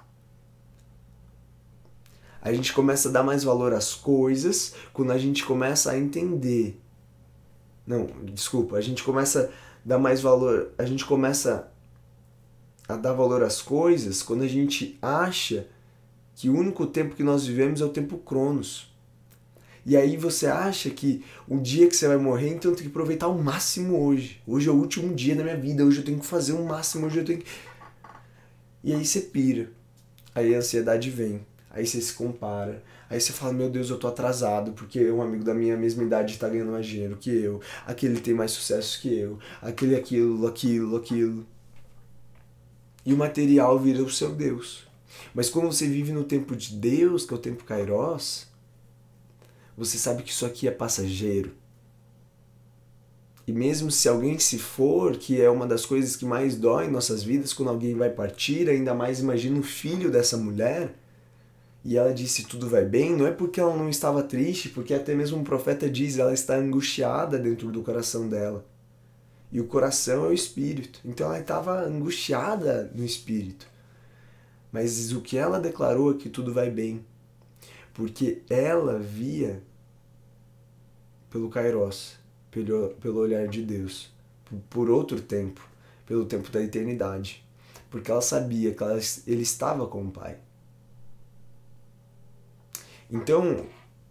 A 2.40 2.52
gente 2.52 2.72
começa 2.72 3.08
a 3.08 3.12
dar 3.12 3.22
mais 3.22 3.42
valor 3.42 3.72
às 3.72 3.94
coisas 3.94 4.74
quando 4.92 5.10
a 5.10 5.18
gente 5.18 5.44
começa 5.44 5.90
a 5.90 5.98
entender. 5.98 6.80
Não, 7.86 8.06
desculpa, 8.22 8.76
a 8.76 8.80
gente 8.80 9.02
começa 9.02 9.50
a 9.50 9.88
dar 9.88 9.98
mais 9.98 10.20
valor, 10.20 10.70
a 10.78 10.84
gente 10.84 11.04
começa 11.04 11.72
a 12.88 12.96
dar 12.96 13.12
valor 13.12 13.42
às 13.42 13.60
coisas 13.60 14.22
quando 14.22 14.42
a 14.42 14.48
gente 14.48 14.98
acha 15.02 15.66
que 16.36 16.48
o 16.48 16.56
único 16.56 16.86
tempo 16.86 17.16
que 17.16 17.22
nós 17.22 17.46
vivemos 17.46 17.80
é 17.80 17.84
o 17.84 17.88
tempo 17.88 18.18
Cronos. 18.18 18.94
E 19.86 19.96
aí 19.96 20.16
você 20.16 20.48
acha 20.48 20.90
que 20.90 21.24
o 21.46 21.60
dia 21.60 21.86
que 21.86 21.94
você 21.94 22.08
vai 22.08 22.16
morrer, 22.16 22.48
então 22.48 22.72
eu 22.72 22.76
tenho 22.76 22.90
que 22.90 22.92
aproveitar 22.92 23.28
o 23.28 23.40
máximo 23.40 24.04
hoje. 24.04 24.42
Hoje 24.44 24.68
é 24.68 24.72
o 24.72 24.74
último 24.74 25.14
dia 25.14 25.36
da 25.36 25.44
minha 25.44 25.56
vida, 25.56 25.84
hoje 25.84 25.98
eu 25.98 26.04
tenho 26.04 26.18
que 26.18 26.26
fazer 26.26 26.54
o 26.54 26.64
máximo, 26.64 27.06
hoje 27.06 27.20
eu 27.20 27.24
tenho 27.24 27.38
que... 27.38 27.46
E 28.82 28.92
aí 28.92 29.06
você 29.06 29.20
pira. 29.20 29.70
Aí 30.34 30.52
a 30.52 30.58
ansiedade 30.58 31.08
vem. 31.08 31.46
Aí 31.70 31.86
você 31.86 32.00
se 32.00 32.12
compara. 32.14 32.82
Aí 33.08 33.20
você 33.20 33.32
fala, 33.32 33.52
meu 33.52 33.70
Deus, 33.70 33.88
eu 33.88 33.96
tô 33.96 34.08
atrasado, 34.08 34.72
porque 34.72 35.08
um 35.08 35.22
amigo 35.22 35.44
da 35.44 35.54
minha 35.54 35.76
mesma 35.76 36.02
idade 36.02 36.36
tá 36.36 36.48
ganhando 36.48 36.72
mais 36.72 36.84
dinheiro 36.84 37.16
que 37.16 37.30
eu. 37.30 37.60
Aquele 37.86 38.20
tem 38.20 38.34
mais 38.34 38.50
sucesso 38.50 39.00
que 39.00 39.16
eu. 39.16 39.38
Aquele 39.62 39.94
aquilo, 39.94 40.48
aquilo, 40.48 40.96
aquilo. 40.96 41.46
E 43.04 43.14
o 43.14 43.16
material 43.16 43.78
vira 43.78 44.02
o 44.02 44.10
seu 44.10 44.34
Deus. 44.34 44.84
Mas 45.32 45.48
quando 45.48 45.66
você 45.66 45.86
vive 45.86 46.10
no 46.10 46.24
tempo 46.24 46.56
de 46.56 46.74
Deus, 46.74 47.24
que 47.24 47.32
é 47.32 47.36
o 47.36 47.40
tempo 47.40 47.62
Kairos, 47.62 48.48
você 49.76 49.98
sabe 49.98 50.22
que 50.22 50.30
isso 50.30 50.46
aqui 50.46 50.66
é 50.66 50.70
passageiro. 50.70 51.52
E 53.46 53.52
mesmo 53.52 53.90
se 53.90 54.08
alguém 54.08 54.38
se 54.38 54.58
for, 54.58 55.16
que 55.16 55.40
é 55.40 55.48
uma 55.48 55.66
das 55.66 55.86
coisas 55.86 56.16
que 56.16 56.24
mais 56.24 56.56
dói 56.56 56.86
em 56.86 56.90
nossas 56.90 57.22
vidas, 57.22 57.52
quando 57.52 57.68
alguém 57.68 57.94
vai 57.94 58.10
partir, 58.10 58.68
ainda 58.68 58.92
mais 58.92 59.20
imagina 59.20 59.58
o 59.60 59.62
filho 59.62 60.10
dessa 60.10 60.36
mulher, 60.36 60.94
e 61.84 61.96
ela 61.96 62.12
disse 62.12 62.44
tudo 62.44 62.68
vai 62.68 62.84
bem, 62.84 63.14
não 63.14 63.26
é 63.26 63.30
porque 63.30 63.60
ela 63.60 63.76
não 63.76 63.88
estava 63.88 64.20
triste, 64.22 64.68
porque 64.70 64.92
até 64.92 65.14
mesmo 65.14 65.40
o 65.40 65.44
profeta 65.44 65.88
diz, 65.88 66.18
ela 66.18 66.34
está 66.34 66.56
angustiada 66.56 67.38
dentro 67.38 67.70
do 67.70 67.82
coração 67.82 68.28
dela. 68.28 68.66
E 69.52 69.60
o 69.60 69.66
coração 69.66 70.24
é 70.24 70.28
o 70.28 70.32
espírito. 70.32 70.98
Então 71.04 71.28
ela 71.28 71.38
estava 71.38 71.84
angustiada 71.84 72.90
no 72.92 73.04
espírito. 73.04 73.68
Mas 74.72 75.12
o 75.12 75.20
que 75.20 75.38
ela 75.38 75.60
declarou 75.60 76.10
é 76.10 76.16
que 76.16 76.28
tudo 76.28 76.52
vai 76.52 76.68
bem 76.68 77.04
porque 77.96 78.42
ela 78.50 78.98
via 78.98 79.62
pelo 81.30 81.48
Kairos, 81.48 82.18
pelo, 82.50 82.90
pelo 83.00 83.18
olhar 83.20 83.48
de 83.48 83.62
Deus, 83.62 84.12
por 84.68 84.90
outro 84.90 85.18
tempo, 85.18 85.66
pelo 86.04 86.26
tempo 86.26 86.50
da 86.50 86.60
eternidade, 86.60 87.42
porque 87.90 88.10
ela 88.10 88.20
sabia 88.20 88.74
que 88.74 88.82
ela, 88.82 89.00
ele 89.26 89.40
estava 89.40 89.86
com 89.86 90.04
o 90.04 90.10
Pai. 90.10 90.36
Então, 93.10 93.64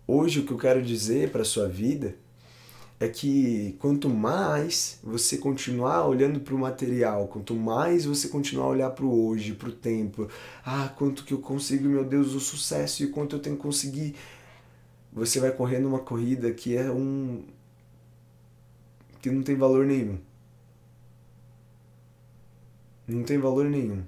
hoje 0.08 0.39
o 0.39 0.48
que 0.48 0.54
eu 0.54 0.58
quero 0.58 0.82
dizer 0.82 1.32
para 1.32 1.44
sua 1.44 1.68
vida 1.68 2.15
é 3.00 3.08
que 3.08 3.75
quanto 3.80 4.10
mais 4.10 5.00
você 5.04 5.38
continuar 5.38 6.08
olhando 6.08 6.40
para 6.40 6.56
o 6.56 6.58
material, 6.58 7.28
quanto 7.28 7.54
mais 7.54 8.06
você 8.06 8.28
continuar 8.30 8.66
a 8.66 8.70
olhar 8.70 8.90
para 8.92 9.06
o 9.06 9.28
hoje, 9.28 9.54
para 9.54 9.70
o 9.70 9.74
tempo, 9.74 10.30
ah, 10.66 10.90
quanto 10.98 11.25
que 11.25 11.34
eu 11.34 11.40
consigo, 11.40 11.88
meu 11.88 12.06
Deus, 12.06 12.34
o 12.34 12.40
sucesso 12.40 13.04
e 13.04 13.08
quanto 13.08 13.36
eu 13.36 13.40
tenho 13.40 13.56
que 13.56 13.62
conseguir 13.62 14.16
você 15.16 15.40
vai 15.40 15.50
correr 15.50 15.80
numa 15.80 16.00
corrida 16.00 16.52
que 16.52 16.75
é 16.75 16.92
um 16.92 17.46
que 19.22 19.32
não 19.32 19.42
tem 19.42 19.56
valor 19.56 19.86
nenhum. 19.86 20.20
Não 23.08 23.24
tem 23.24 23.40
valor 23.40 23.70
nenhum. 23.70 24.04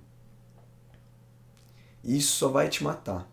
Isso 2.03 2.35
só 2.35 2.49
vai 2.49 2.67
te 2.67 2.83
matar. 2.83 3.25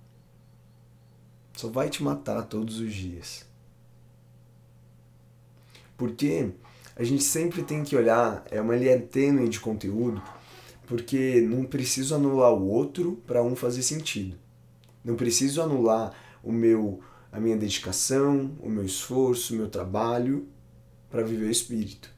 Só 1.56 1.68
vai 1.68 1.90
te 1.90 2.00
matar 2.00 2.44
todos 2.44 2.78
os 2.78 2.94
dias. 2.94 3.44
Porque 5.96 6.50
a 6.96 7.02
gente 7.04 7.22
sempre 7.22 7.62
tem 7.62 7.82
que 7.82 7.96
olhar, 7.96 8.44
é 8.50 8.60
uma 8.60 8.76
linha 8.76 9.00
tênue 9.00 9.48
de 9.48 9.60
conteúdo, 9.60 10.22
porque 10.86 11.40
não 11.40 11.64
preciso 11.64 12.14
anular 12.14 12.52
o 12.52 12.68
outro 12.68 13.22
para 13.26 13.42
um 13.42 13.56
fazer 13.56 13.82
sentido. 13.82 14.36
Não 15.04 15.16
preciso 15.16 15.62
anular 15.62 16.14
o 16.42 16.52
meu 16.52 17.00
a 17.34 17.40
minha 17.40 17.56
dedicação, 17.56 18.52
o 18.60 18.68
meu 18.68 18.84
esforço, 18.84 19.52
o 19.52 19.56
meu 19.56 19.68
trabalho 19.68 20.46
para 21.10 21.24
viver 21.24 21.46
o 21.46 21.50
espírito. 21.50 22.08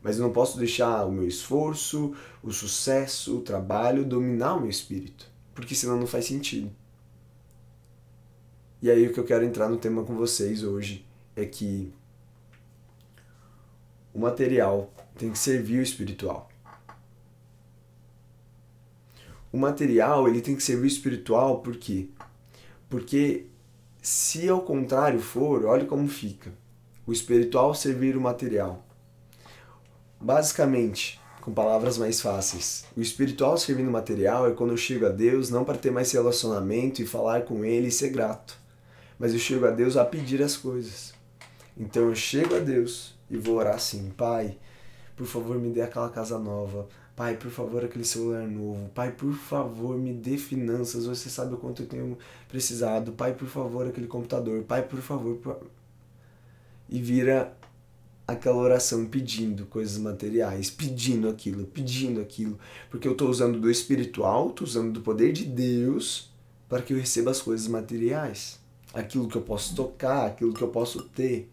Mas 0.00 0.16
eu 0.16 0.22
não 0.22 0.32
posso 0.32 0.56
deixar 0.58 1.04
o 1.06 1.10
meu 1.10 1.26
esforço, 1.26 2.14
o 2.40 2.52
sucesso, 2.52 3.38
o 3.38 3.40
trabalho 3.40 4.04
dominar 4.04 4.54
o 4.54 4.60
meu 4.60 4.70
espírito, 4.70 5.28
porque 5.52 5.74
senão 5.74 5.98
não 5.98 6.06
faz 6.06 6.26
sentido. 6.26 6.70
E 8.80 8.88
aí 8.88 9.08
o 9.08 9.12
que 9.12 9.18
eu 9.18 9.24
quero 9.24 9.44
entrar 9.44 9.68
no 9.68 9.76
tema 9.76 10.04
com 10.04 10.14
vocês 10.14 10.62
hoje 10.62 11.04
é 11.34 11.44
que 11.44 11.92
o 14.14 14.20
material 14.20 14.92
tem 15.18 15.30
que 15.30 15.38
servir 15.38 15.80
o 15.80 15.82
espiritual. 15.82 16.48
O 19.52 19.58
material 19.58 20.28
ele 20.28 20.40
tem 20.40 20.54
que 20.54 20.62
servir 20.62 20.84
o 20.84 20.86
espiritual 20.86 21.58
por 21.58 21.76
quê? 21.76 22.08
Porque 22.88 23.46
se 24.00 24.48
ao 24.48 24.60
contrário 24.60 25.20
for, 25.20 25.64
olha 25.64 25.84
como 25.84 26.06
fica. 26.08 26.52
O 27.06 27.12
espiritual 27.12 27.74
servir 27.74 28.16
o 28.16 28.20
material. 28.20 28.84
Basicamente, 30.20 31.20
com 31.40 31.52
palavras 31.52 31.98
mais 31.98 32.20
fáceis, 32.20 32.84
o 32.96 33.00
espiritual 33.00 33.58
servindo 33.58 33.88
o 33.88 33.92
material 33.92 34.48
é 34.48 34.52
quando 34.52 34.70
eu 34.70 34.76
chego 34.76 35.06
a 35.06 35.10
Deus 35.10 35.50
não 35.50 35.64
para 35.64 35.76
ter 35.76 35.90
mais 35.90 36.10
relacionamento 36.12 37.02
e 37.02 37.06
falar 37.06 37.42
com 37.42 37.64
Ele 37.64 37.88
e 37.88 37.92
ser 37.92 38.10
grato, 38.10 38.56
mas 39.18 39.32
eu 39.32 39.38
chego 39.38 39.66
a 39.66 39.70
Deus 39.70 39.96
a 39.96 40.04
pedir 40.04 40.42
as 40.42 40.56
coisas. 40.56 41.12
Então 41.76 42.08
eu 42.08 42.14
chego 42.14 42.56
a 42.56 42.60
Deus 42.60 43.13
e 43.30 43.36
vou 43.36 43.56
orar 43.56 43.74
assim: 43.74 44.10
Pai, 44.16 44.56
por 45.16 45.26
favor, 45.26 45.58
me 45.58 45.70
dê 45.70 45.82
aquela 45.82 46.08
casa 46.10 46.38
nova. 46.38 46.88
Pai, 47.16 47.36
por 47.36 47.50
favor, 47.50 47.84
aquele 47.84 48.04
celular 48.04 48.46
novo. 48.46 48.88
Pai, 48.88 49.12
por 49.12 49.32
favor, 49.32 49.96
me 49.96 50.12
dê 50.12 50.36
finanças. 50.36 51.06
Você 51.06 51.30
sabe 51.30 51.54
o 51.54 51.56
quanto 51.56 51.82
eu 51.82 51.86
tenho 51.86 52.18
precisado. 52.48 53.12
Pai, 53.12 53.34
por 53.34 53.46
favor, 53.46 53.86
aquele 53.86 54.08
computador. 54.08 54.64
Pai, 54.64 54.82
por 54.82 55.00
favor. 55.00 55.36
Por... 55.36 55.58
E 56.88 57.00
vira 57.00 57.56
aquela 58.26 58.56
oração 58.56 59.06
pedindo 59.06 59.66
coisas 59.66 59.98
materiais, 59.98 60.70
pedindo 60.70 61.28
aquilo, 61.28 61.64
pedindo 61.66 62.20
aquilo. 62.20 62.58
Porque 62.90 63.06
eu 63.06 63.12
estou 63.12 63.28
usando 63.28 63.60
do 63.60 63.70
espiritual, 63.70 64.50
estou 64.50 64.66
usando 64.66 64.92
do 64.92 65.00
poder 65.00 65.32
de 65.32 65.44
Deus 65.44 66.32
para 66.68 66.82
que 66.82 66.92
eu 66.92 66.98
receba 66.98 67.30
as 67.30 67.40
coisas 67.40 67.68
materiais. 67.68 68.58
Aquilo 68.92 69.28
que 69.28 69.36
eu 69.36 69.42
posso 69.42 69.76
tocar, 69.76 70.26
aquilo 70.26 70.52
que 70.52 70.62
eu 70.62 70.68
posso 70.68 71.02
ter. 71.02 71.48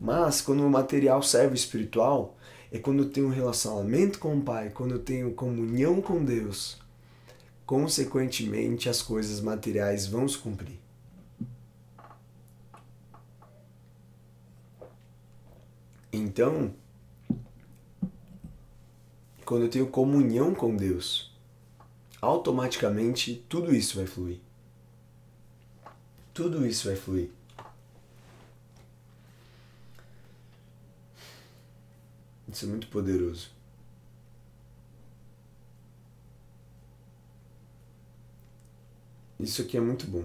Mas 0.00 0.40
quando 0.40 0.64
o 0.64 0.70
material 0.70 1.22
serve 1.22 1.54
espiritual, 1.54 2.36
é 2.70 2.78
quando 2.78 3.02
eu 3.02 3.10
tenho 3.10 3.26
um 3.26 3.32
relacionamento 3.32 4.18
com 4.18 4.36
o 4.36 4.42
Pai, 4.42 4.70
quando 4.70 4.92
eu 4.92 4.98
tenho 4.98 5.34
comunhão 5.34 6.00
com 6.00 6.24
Deus. 6.24 6.78
Consequentemente, 7.66 8.88
as 8.88 9.02
coisas 9.02 9.40
materiais 9.40 10.06
vão 10.06 10.28
se 10.28 10.38
cumprir. 10.38 10.78
Então, 16.12 16.74
quando 19.44 19.62
eu 19.62 19.70
tenho 19.70 19.86
comunhão 19.88 20.54
com 20.54 20.74
Deus, 20.74 21.34
automaticamente 22.20 23.44
tudo 23.48 23.74
isso 23.74 23.96
vai 23.96 24.06
fluir. 24.06 24.40
Tudo 26.32 26.66
isso 26.66 26.86
vai 26.86 26.96
fluir. 26.96 27.30
Isso 32.48 32.64
é 32.64 32.68
muito 32.68 32.88
poderoso. 32.88 33.50
Isso 39.38 39.62
aqui 39.62 39.76
é 39.76 39.80
muito 39.80 40.06
bom. 40.06 40.24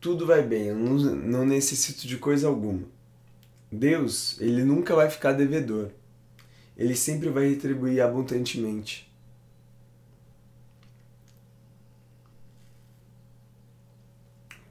Tudo 0.00 0.26
vai 0.26 0.42
bem, 0.42 0.66
eu 0.68 0.76
não, 0.76 0.96
não 0.96 1.46
necessito 1.46 2.06
de 2.06 2.16
coisa 2.18 2.48
alguma. 2.48 2.82
Deus, 3.70 4.40
ele 4.40 4.64
nunca 4.64 4.94
vai 4.94 5.10
ficar 5.10 5.32
devedor. 5.32 5.90
Ele 6.76 6.96
sempre 6.96 7.28
vai 7.28 7.48
retribuir 7.48 8.00
abundantemente. 8.00 9.10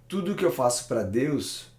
Tudo 0.07 0.35
que 0.35 0.45
eu 0.45 0.51
faço 0.51 0.87
para 0.87 1.03
Deus 1.03 1.74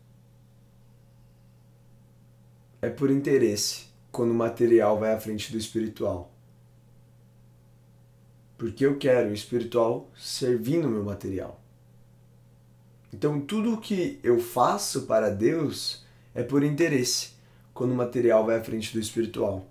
é 2.86 2.90
por 2.90 3.10
interesse 3.10 3.86
quando 4.12 4.30
o 4.30 4.34
material 4.34 4.96
vai 4.96 5.12
à 5.12 5.18
frente 5.18 5.50
do 5.50 5.58
espiritual. 5.58 6.32
Porque 8.56 8.86
eu 8.86 8.96
quero 8.96 9.30
o 9.30 9.34
espiritual 9.34 10.08
servindo 10.16 10.86
o 10.86 10.90
meu 10.90 11.02
material. 11.02 11.60
Então 13.12 13.40
tudo 13.40 13.74
o 13.74 13.80
que 13.80 14.20
eu 14.22 14.38
faço 14.38 15.02
para 15.02 15.30
Deus 15.30 16.06
é 16.32 16.44
por 16.44 16.62
interesse 16.62 17.30
quando 17.74 17.90
o 17.90 17.96
material 17.96 18.46
vai 18.46 18.56
à 18.56 18.62
frente 18.62 18.92
do 18.92 19.00
espiritual. 19.00 19.66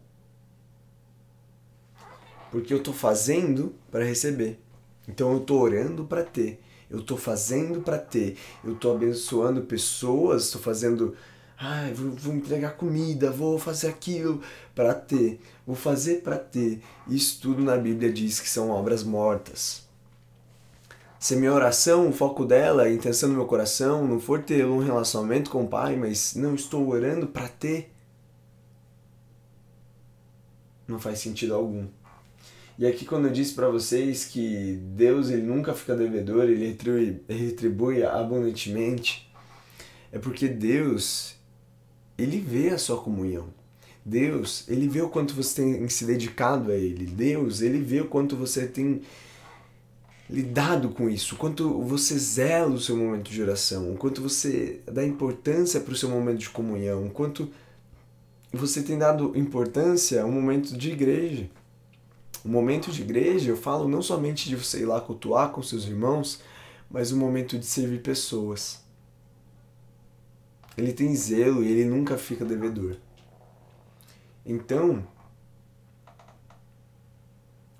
Porque 2.51 2.73
eu 2.73 2.79
estou 2.79 2.93
fazendo 2.93 3.73
para 3.89 4.03
receber. 4.03 4.59
Então 5.07 5.31
eu 5.31 5.37
estou 5.37 5.61
orando 5.61 6.03
para 6.03 6.21
ter. 6.21 6.61
Eu 6.89 6.99
estou 6.99 7.17
fazendo 7.17 7.79
para 7.79 7.97
ter. 7.97 8.37
Eu 8.61 8.73
estou 8.73 8.93
abençoando 8.93 9.61
pessoas, 9.61 10.47
estou 10.47 10.61
fazendo 10.61 11.15
Ai, 11.57 11.93
vou, 11.93 12.11
vou 12.11 12.33
entregar 12.35 12.71
comida, 12.71 13.31
vou 13.31 13.57
fazer 13.57 13.87
aquilo 13.87 14.41
para 14.73 14.93
ter, 14.93 15.39
vou 15.65 15.75
fazer 15.75 16.21
para 16.21 16.37
ter. 16.37 16.81
Isso 17.07 17.39
tudo 17.41 17.63
na 17.63 17.77
Bíblia 17.77 18.11
diz 18.11 18.39
que 18.39 18.49
são 18.49 18.69
obras 18.69 19.03
mortas. 19.03 19.85
Se 21.17 21.35
minha 21.35 21.53
oração, 21.53 22.09
o 22.09 22.13
foco 22.13 22.45
dela, 22.45 22.83
a 22.83 22.91
intenção 22.91 23.29
do 23.29 23.35
meu 23.35 23.45
coração 23.45 24.05
não 24.07 24.19
for 24.19 24.43
ter 24.43 24.65
um 24.65 24.79
relacionamento 24.79 25.49
com 25.49 25.63
o 25.63 25.67
Pai, 25.67 25.95
mas 25.95 26.35
não 26.35 26.53
estou 26.53 26.87
orando 26.87 27.25
para 27.25 27.47
ter, 27.47 27.91
não 30.87 30.99
faz 30.99 31.19
sentido 31.19 31.55
algum. 31.55 31.87
E 32.77 32.85
aqui 32.85 33.05
quando 33.05 33.27
eu 33.27 33.31
disse 33.31 33.53
para 33.53 33.69
vocês 33.69 34.25
que 34.25 34.73
Deus 34.93 35.29
ele 35.29 35.41
nunca 35.41 35.73
fica 35.73 35.95
devedor, 35.95 36.43
ele 36.43 36.67
retribui, 36.67 37.23
retribui 37.27 38.03
abundantemente, 38.03 39.31
é 40.11 40.19
porque 40.19 40.47
Deus 40.47 41.35
ele 42.17 42.39
vê 42.39 42.69
a 42.69 42.77
sua 42.77 42.97
comunhão. 42.97 43.47
Deus, 44.03 44.63
ele 44.67 44.87
vê 44.87 45.01
o 45.01 45.09
quanto 45.09 45.33
você 45.33 45.63
tem 45.63 45.89
se 45.89 46.05
dedicado 46.05 46.71
a 46.71 46.75
ele. 46.75 47.05
Deus, 47.05 47.61
ele 47.61 47.79
vê 47.79 48.01
o 48.01 48.07
quanto 48.07 48.35
você 48.35 48.67
tem 48.67 49.01
lidado 50.29 50.89
com 50.89 51.09
isso, 51.09 51.35
o 51.35 51.37
quanto 51.37 51.81
você 51.81 52.17
zela 52.17 52.73
o 52.73 52.79
seu 52.79 52.97
momento 52.97 53.29
de 53.29 53.41
oração, 53.41 53.93
o 53.93 53.97
quanto 53.97 54.21
você 54.21 54.79
dá 54.91 55.05
importância 55.05 55.79
para 55.79 55.93
o 55.93 55.97
seu 55.97 56.09
momento 56.09 56.39
de 56.39 56.49
comunhão, 56.49 57.05
o 57.05 57.11
quanto 57.11 57.49
você 58.51 58.81
tem 58.81 58.97
dado 58.97 59.37
importância 59.37 60.23
ao 60.23 60.31
momento 60.31 60.75
de 60.75 60.91
igreja. 60.91 61.49
O 62.43 62.47
momento 62.47 62.91
de 62.91 63.01
igreja, 63.01 63.49
eu 63.49 63.57
falo 63.57 63.87
não 63.87 64.01
somente 64.01 64.47
de 64.47 64.55
você 64.55 64.81
ir 64.81 64.85
lá 64.85 65.01
cultuar 65.01 65.49
com 65.49 65.63
seus 65.63 65.85
irmãos, 65.85 66.41
mas 66.89 67.11
o 67.11 67.17
momento 67.17 67.57
de 67.57 67.65
servir 67.65 68.01
pessoas. 68.01 68.84
Ele 70.77 70.91
tem 70.91 71.15
zelo 71.15 71.63
e 71.63 71.71
ele 71.71 71.85
nunca 71.85 72.17
fica 72.17 72.43
devedor. 72.43 72.97
Então, 74.45 75.07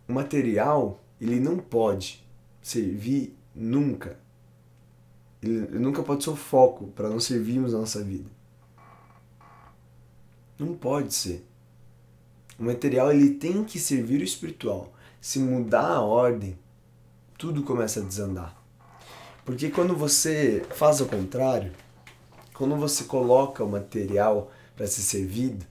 o 0.08 0.14
material, 0.14 1.04
ele 1.20 1.40
não 1.40 1.58
pode 1.58 2.26
servir 2.62 3.36
nunca. 3.54 4.18
Ele 5.42 5.80
nunca 5.80 6.02
pode 6.02 6.24
ser 6.24 6.30
o 6.30 6.36
foco 6.36 6.88
para 6.88 7.10
não 7.10 7.20
servirmos 7.20 7.74
a 7.74 7.80
nossa 7.80 8.04
vida. 8.04 8.30
Não 10.58 10.74
pode 10.74 11.14
ser. 11.14 11.46
O 12.58 12.64
material 12.64 13.12
ele 13.12 13.32
tem 13.32 13.64
que 13.64 13.78
servir 13.78 14.22
o 14.22 14.24
espiritual. 14.24 14.94
Se 15.20 15.40
mudar 15.40 15.88
a 15.88 16.02
ordem, 16.02 16.58
tudo 17.38 17.64
começa 17.64 18.00
a 18.00 18.04
desandar. 18.04 18.56
Porque 19.44 19.70
quando 19.70 19.96
você 19.96 20.66
faz 20.72 21.02
o 21.02 21.06
contrário, 21.06 21.74
quando 22.58 22.76
você 22.78 23.04
coloca 23.04 23.64
o 23.64 23.70
material 23.70 24.52
para 24.76 24.88
ser 24.88 25.02
servido, 25.02 25.66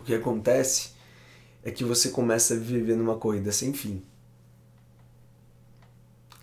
o 0.00 0.04
que 0.04 0.14
acontece 0.14 0.90
é 1.62 1.70
que 1.70 1.84
você 1.84 2.10
começa 2.10 2.54
a 2.54 2.58
viver 2.58 2.96
numa 2.96 3.16
corrida 3.16 3.52
sem 3.52 3.72
fim. 3.72 4.02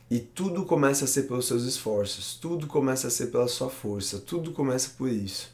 E 0.10 0.20
tudo 0.20 0.66
começa 0.66 1.06
a 1.06 1.08
ser 1.08 1.24
pelos 1.24 1.46
seus 1.46 1.64
esforços, 1.64 2.36
tudo 2.36 2.66
começa 2.66 3.08
a 3.08 3.12
ser 3.12 3.28
pela 3.28 3.48
sua 3.48 3.70
força, 3.70 4.18
tudo 4.20 4.54
começa 4.54 4.92
por 4.98 5.10
isso. 5.10 5.54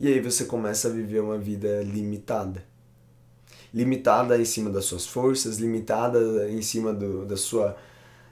E 0.00 0.08
aí 0.08 0.20
você 0.20 0.46
começa 0.46 0.88
a 0.88 0.90
viver 0.90 1.20
uma 1.20 1.38
vida 1.38 1.82
limitada. 1.82 2.64
Limitada 3.72 4.40
em 4.40 4.44
cima 4.44 4.70
das 4.70 4.86
suas 4.86 5.06
forças, 5.06 5.58
limitada 5.58 6.50
em 6.50 6.62
cima 6.62 6.92
do, 6.92 7.26
da 7.26 7.36
sua 7.36 7.76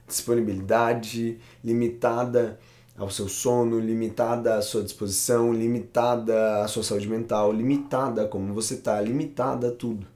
disponibilidade, 0.08 1.38
limitada 1.62 2.58
ao 2.96 3.10
seu 3.10 3.28
sono, 3.28 3.78
limitada 3.78 4.56
à 4.56 4.62
sua 4.62 4.82
disposição, 4.82 5.52
limitada 5.52 6.62
à 6.62 6.68
sua 6.68 6.82
saúde 6.82 7.08
mental, 7.08 7.52
limitada 7.52 8.24
a 8.24 8.28
como 8.28 8.54
você 8.54 8.74
está, 8.74 9.00
limitada 9.00 9.68
a 9.68 9.72
tudo. 9.72 10.06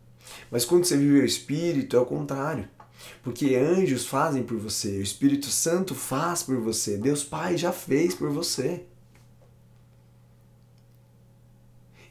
Mas 0.50 0.64
quando 0.64 0.84
você 0.84 0.96
vive 0.96 1.20
o 1.20 1.24
Espírito, 1.24 1.96
é 1.96 2.00
o 2.00 2.06
contrário. 2.06 2.68
Porque 3.22 3.54
anjos 3.54 4.06
fazem 4.06 4.42
por 4.42 4.58
você, 4.58 4.98
o 4.98 5.02
Espírito 5.02 5.46
Santo 5.46 5.94
faz 5.94 6.42
por 6.42 6.56
você, 6.56 6.96
Deus 6.96 7.24
Pai 7.24 7.56
já 7.56 7.72
fez 7.72 8.14
por 8.14 8.30
você. 8.30 8.84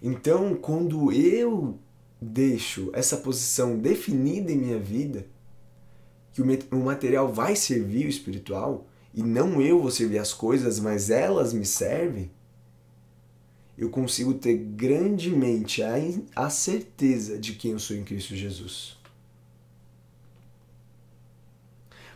Então, 0.01 0.55
quando 0.55 1.11
eu 1.11 1.77
deixo 2.21 2.89
essa 2.93 3.17
posição 3.17 3.77
definida 3.77 4.51
em 4.51 4.57
minha 4.57 4.79
vida, 4.79 5.25
que 6.31 6.41
o 6.41 6.79
material 6.79 7.31
vai 7.31 7.55
servir 7.55 8.05
o 8.05 8.09
espiritual, 8.09 8.87
e 9.13 9.23
não 9.23 9.61
eu 9.61 9.81
vou 9.81 9.91
servir 9.91 10.19
as 10.19 10.33
coisas, 10.33 10.79
mas 10.79 11.09
elas 11.09 11.53
me 11.53 11.65
servem, 11.65 12.31
eu 13.77 13.89
consigo 13.89 14.33
ter 14.33 14.57
grandemente 14.57 15.81
a, 15.81 15.95
a 16.35 16.49
certeza 16.49 17.39
de 17.39 17.53
quem 17.53 17.71
eu 17.71 17.79
sou 17.79 17.95
em 17.95 18.03
Cristo 18.03 18.35
Jesus. 18.35 18.97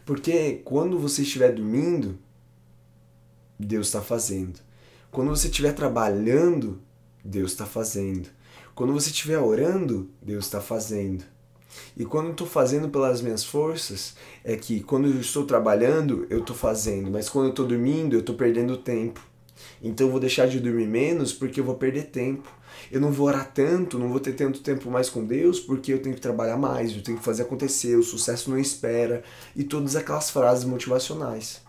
Porque 0.06 0.62
quando 0.65 0.99
você 0.99 1.21
estiver 1.21 1.53
dormindo, 1.53 2.19
Deus 3.58 3.88
está 3.88 4.01
fazendo. 4.01 4.60
Quando 5.10 5.29
você 5.29 5.47
estiver 5.47 5.73
trabalhando, 5.73 6.82
Deus 7.23 7.51
está 7.51 7.65
fazendo. 7.65 8.29
Quando 8.75 8.91
você 8.91 9.10
estiver 9.10 9.39
orando, 9.39 10.10
Deus 10.21 10.45
está 10.45 10.60
fazendo. 10.60 11.23
E 11.95 12.05
quando 12.05 12.27
eu 12.27 12.31
estou 12.31 12.47
fazendo 12.47 12.89
pelas 12.89 13.21
minhas 13.21 13.43
forças, 13.43 14.15
é 14.43 14.55
que 14.55 14.81
quando 14.81 15.07
eu 15.07 15.19
estou 15.19 15.45
trabalhando, 15.45 16.25
eu 16.29 16.39
estou 16.39 16.55
fazendo, 16.55 17.12
mas 17.12 17.29
quando 17.29 17.45
eu 17.45 17.51
estou 17.51 17.65
dormindo, 17.65 18.15
eu 18.15 18.19
estou 18.21 18.36
perdendo 18.36 18.77
tempo. 18.77 19.21
Então 19.81 20.07
eu 20.07 20.12
vou 20.12 20.19
deixar 20.19 20.47
de 20.47 20.59
dormir 20.59 20.88
menos 20.88 21.33
porque 21.33 21.59
eu 21.59 21.63
vou 21.63 21.75
perder 21.75 22.05
tempo. 22.05 22.49
Eu 22.91 22.99
não 22.99 23.12
vou 23.12 23.27
orar 23.27 23.51
tanto, 23.53 23.99
não 23.99 24.09
vou 24.09 24.19
ter 24.19 24.33
tanto 24.33 24.62
tempo 24.62 24.89
mais 24.89 25.09
com 25.09 25.25
Deus 25.25 25.59
porque 25.59 25.93
eu 25.93 26.01
tenho 26.01 26.15
que 26.15 26.21
trabalhar 26.21 26.57
mais, 26.57 26.95
eu 26.95 27.03
tenho 27.03 27.17
que 27.17 27.23
fazer 27.23 27.43
acontecer, 27.43 27.95
o 27.95 28.03
sucesso 28.03 28.49
não 28.49 28.57
espera 28.57 29.23
e 29.55 29.63
todas 29.63 29.95
aquelas 29.95 30.29
frases 30.29 30.65
motivacionais. 30.65 31.62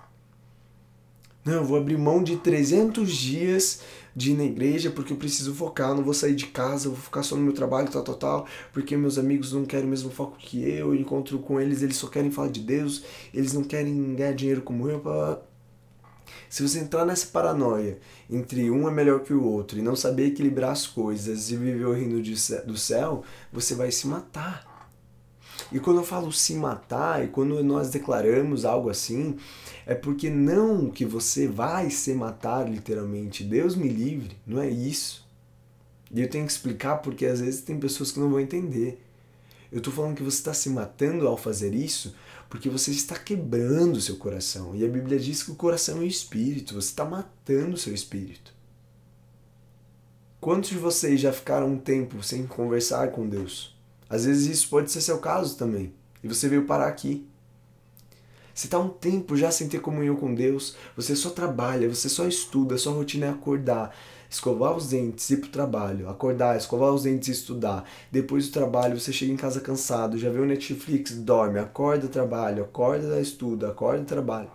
Não, 1.44 1.54
eu 1.54 1.64
vou 1.64 1.76
abrir 1.76 1.98
mão 1.98 2.22
de 2.22 2.36
300 2.36 3.12
dias 3.12 3.80
de 4.14 4.32
ir 4.32 4.36
na 4.36 4.44
igreja 4.44 4.90
porque 4.90 5.12
eu 5.12 5.16
preciso 5.16 5.54
focar, 5.54 5.94
não 5.94 6.04
vou 6.04 6.14
sair 6.14 6.34
de 6.34 6.46
casa, 6.46 6.88
vou 6.88 6.98
ficar 6.98 7.22
só 7.22 7.34
no 7.36 7.42
meu 7.42 7.52
trabalho, 7.52 7.90
tal, 7.90 8.02
tal, 8.02 8.14
tal, 8.14 8.46
porque 8.72 8.96
meus 8.96 9.18
amigos 9.18 9.52
não 9.52 9.64
querem 9.64 9.86
o 9.86 9.90
mesmo 9.90 10.10
foco 10.10 10.36
que 10.38 10.62
eu, 10.62 10.94
eu 10.94 10.94
encontro 10.94 11.38
com 11.38 11.60
eles, 11.60 11.82
eles 11.82 11.96
só 11.96 12.06
querem 12.06 12.30
falar 12.30 12.48
de 12.48 12.60
Deus, 12.60 13.02
eles 13.32 13.52
não 13.52 13.64
querem 13.64 14.14
ganhar 14.14 14.32
dinheiro 14.32 14.62
como 14.62 14.88
eu. 14.88 15.02
Se 16.48 16.62
você 16.62 16.78
entrar 16.78 17.04
nessa 17.04 17.26
paranoia 17.26 17.98
entre 18.30 18.70
um 18.70 18.88
é 18.88 18.92
melhor 18.92 19.20
que 19.20 19.32
o 19.32 19.42
outro 19.42 19.78
e 19.78 19.82
não 19.82 19.96
saber 19.96 20.26
equilibrar 20.26 20.70
as 20.70 20.86
coisas 20.86 21.50
e 21.50 21.56
viver 21.56 21.84
o 21.84 21.92
reino 21.92 22.22
do 22.66 22.76
céu, 22.76 23.24
você 23.52 23.74
vai 23.74 23.90
se 23.90 24.06
matar. 24.06 24.73
E 25.72 25.80
quando 25.80 25.98
eu 25.98 26.04
falo 26.04 26.32
se 26.32 26.54
matar, 26.54 27.24
e 27.24 27.28
quando 27.28 27.62
nós 27.62 27.90
declaramos 27.90 28.64
algo 28.64 28.90
assim, 28.90 29.36
é 29.86 29.94
porque 29.94 30.30
não 30.30 30.90
que 30.90 31.04
você 31.04 31.48
vai 31.48 31.90
se 31.90 32.14
matar 32.14 32.68
literalmente. 32.68 33.44
Deus 33.44 33.74
me 33.74 33.88
livre, 33.88 34.36
não 34.46 34.60
é 34.60 34.68
isso. 34.68 35.26
E 36.12 36.20
eu 36.20 36.28
tenho 36.28 36.46
que 36.46 36.52
explicar 36.52 36.96
porque 36.98 37.26
às 37.26 37.40
vezes 37.40 37.62
tem 37.62 37.78
pessoas 37.78 38.12
que 38.12 38.20
não 38.20 38.30
vão 38.30 38.40
entender. 38.40 39.02
Eu 39.72 39.78
estou 39.78 39.92
falando 39.92 40.14
que 40.14 40.22
você 40.22 40.38
está 40.38 40.54
se 40.54 40.70
matando 40.70 41.26
ao 41.26 41.36
fazer 41.36 41.74
isso 41.74 42.14
porque 42.48 42.68
você 42.68 42.92
está 42.92 43.18
quebrando 43.18 43.96
o 43.96 44.00
seu 44.00 44.16
coração. 44.16 44.76
E 44.76 44.84
a 44.84 44.88
Bíblia 44.88 45.18
diz 45.18 45.42
que 45.42 45.50
o 45.50 45.56
coração 45.56 45.96
é 45.96 46.00
o 46.00 46.06
espírito, 46.06 46.74
você 46.74 46.90
está 46.90 47.04
matando 47.04 47.74
o 47.74 47.76
seu 47.76 47.92
espírito. 47.92 48.54
Quantos 50.40 50.70
de 50.70 50.78
vocês 50.78 51.20
já 51.20 51.32
ficaram 51.32 51.72
um 51.72 51.78
tempo 51.78 52.22
sem 52.22 52.46
conversar 52.46 53.10
com 53.10 53.28
Deus? 53.28 53.73
Às 54.08 54.24
vezes 54.24 54.46
isso 54.46 54.68
pode 54.68 54.90
ser 54.90 55.00
seu 55.00 55.18
caso 55.18 55.56
também. 55.56 55.92
E 56.22 56.28
você 56.28 56.48
veio 56.48 56.66
parar 56.66 56.88
aqui. 56.88 57.26
Você 58.54 58.68
está 58.68 58.78
um 58.78 58.88
tempo 58.88 59.36
já 59.36 59.50
sem 59.50 59.68
ter 59.68 59.80
comunhão 59.80 60.14
com 60.14 60.32
Deus, 60.32 60.76
você 60.96 61.16
só 61.16 61.30
trabalha, 61.30 61.88
você 61.88 62.08
só 62.08 62.24
estuda, 62.24 62.78
sua 62.78 62.92
rotina 62.92 63.26
é 63.26 63.30
acordar, 63.30 63.92
escovar 64.30 64.76
os 64.76 64.90
dentes, 64.90 65.28
ir 65.30 65.38
pro 65.38 65.50
trabalho, 65.50 66.08
acordar, 66.08 66.56
escovar 66.56 66.92
os 66.92 67.02
dentes 67.02 67.28
e 67.28 67.32
estudar. 67.32 67.84
Depois 68.12 68.46
do 68.46 68.52
trabalho, 68.52 68.98
você 68.98 69.12
chega 69.12 69.32
em 69.32 69.36
casa 69.36 69.60
cansado, 69.60 70.16
já 70.16 70.30
vê 70.30 70.38
o 70.38 70.46
Netflix, 70.46 71.16
dorme, 71.16 71.58
acorda, 71.58 72.06
trabalho, 72.06 72.62
acorda, 72.62 73.20
estuda, 73.20 73.70
acorda, 73.70 74.04
trabalho. 74.04 74.50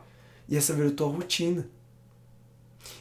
E 0.47 0.55
essa 0.55 0.73
virou 0.73 0.91
tua 0.91 1.09
rotina. 1.09 1.67